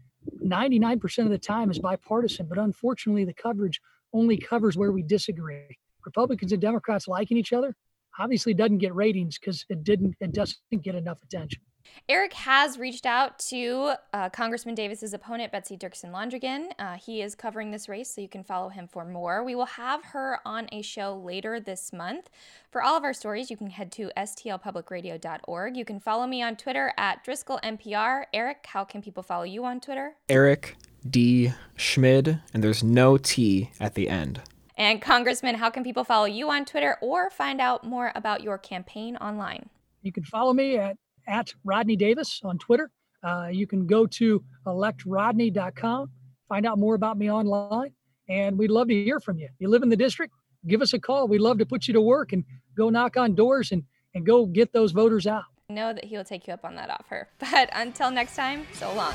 99% 0.44 1.24
of 1.24 1.30
the 1.30 1.38
time 1.38 1.70
is 1.70 1.78
bipartisan, 1.78 2.46
but 2.46 2.58
unfortunately 2.58 3.24
the 3.24 3.34
coverage 3.34 3.80
only 4.12 4.36
covers 4.36 4.76
where 4.76 4.92
we 4.92 5.02
disagree. 5.02 5.78
Republicans 6.04 6.52
and 6.52 6.60
Democrats 6.60 7.08
liking 7.08 7.36
each 7.36 7.52
other 7.52 7.74
obviously 8.18 8.54
doesn't 8.54 8.78
get 8.78 8.94
ratings 8.94 9.38
because 9.38 9.64
it 9.68 9.84
didn't 9.84 10.14
it 10.20 10.32
doesn't 10.32 10.58
get 10.82 10.94
enough 10.94 11.22
attention. 11.22 11.62
Eric 12.08 12.32
has 12.32 12.78
reached 12.78 13.06
out 13.06 13.38
to 13.38 13.92
uh, 14.12 14.28
Congressman 14.30 14.74
Davis's 14.74 15.14
opponent, 15.14 15.52
Betsy 15.52 15.76
Dirksen 15.76 16.10
Londrigan. 16.10 16.72
Uh, 16.78 16.94
he 16.94 17.22
is 17.22 17.34
covering 17.34 17.70
this 17.70 17.88
race, 17.88 18.10
so 18.14 18.20
you 18.20 18.28
can 18.28 18.44
follow 18.44 18.68
him 18.68 18.88
for 18.88 19.04
more. 19.04 19.44
We 19.44 19.54
will 19.54 19.66
have 19.66 20.04
her 20.06 20.40
on 20.44 20.68
a 20.72 20.82
show 20.82 21.14
later 21.14 21.60
this 21.60 21.92
month. 21.92 22.28
For 22.70 22.82
all 22.82 22.96
of 22.96 23.04
our 23.04 23.12
stories, 23.12 23.50
you 23.50 23.56
can 23.56 23.70
head 23.70 23.92
to 23.92 24.10
stlpublicradio.org. 24.16 25.76
You 25.76 25.84
can 25.84 26.00
follow 26.00 26.26
me 26.26 26.42
on 26.42 26.56
Twitter 26.56 26.92
at 26.96 27.24
DriscollNPR. 27.24 28.24
Eric, 28.32 28.66
how 28.68 28.84
can 28.84 29.02
people 29.02 29.22
follow 29.22 29.44
you 29.44 29.64
on 29.64 29.80
Twitter? 29.80 30.14
Eric 30.28 30.76
D. 31.08 31.52
Schmid, 31.76 32.40
and 32.54 32.62
there's 32.62 32.84
no 32.84 33.16
T 33.16 33.70
at 33.80 33.94
the 33.94 34.08
end. 34.08 34.40
And 34.76 35.00
Congressman, 35.02 35.56
how 35.56 35.70
can 35.70 35.84
people 35.84 36.04
follow 36.04 36.24
you 36.24 36.50
on 36.50 36.64
Twitter 36.64 36.96
or 37.00 37.30
find 37.30 37.60
out 37.60 37.84
more 37.84 38.12
about 38.14 38.42
your 38.42 38.58
campaign 38.58 39.16
online? 39.16 39.68
You 40.02 40.12
can 40.12 40.24
follow 40.24 40.52
me 40.52 40.78
at 40.78 40.96
at 41.26 41.52
Rodney 41.64 41.96
Davis 41.96 42.40
on 42.44 42.58
Twitter. 42.58 42.90
Uh, 43.22 43.48
you 43.52 43.66
can 43.66 43.86
go 43.86 44.06
to 44.06 44.42
electrodney.com, 44.66 46.10
find 46.48 46.66
out 46.66 46.78
more 46.78 46.94
about 46.94 47.16
me 47.16 47.30
online, 47.30 47.92
and 48.28 48.58
we'd 48.58 48.70
love 48.70 48.88
to 48.88 48.94
hear 48.94 49.20
from 49.20 49.38
you. 49.38 49.48
You 49.58 49.68
live 49.68 49.82
in 49.82 49.88
the 49.88 49.96
district, 49.96 50.34
give 50.66 50.82
us 50.82 50.92
a 50.92 50.98
call. 50.98 51.28
We'd 51.28 51.40
love 51.40 51.58
to 51.58 51.66
put 51.66 51.86
you 51.86 51.94
to 51.94 52.00
work 52.00 52.32
and 52.32 52.44
go 52.76 52.90
knock 52.90 53.16
on 53.16 53.34
doors 53.34 53.72
and, 53.72 53.84
and 54.14 54.26
go 54.26 54.46
get 54.46 54.72
those 54.72 54.92
voters 54.92 55.26
out. 55.26 55.44
I 55.70 55.74
know 55.74 55.92
that 55.92 56.04
he'll 56.04 56.24
take 56.24 56.46
you 56.46 56.52
up 56.52 56.64
on 56.64 56.74
that 56.76 56.90
offer. 56.90 57.28
But 57.38 57.70
until 57.72 58.10
next 58.10 58.36
time, 58.36 58.66
so 58.72 58.92
long. 58.94 59.14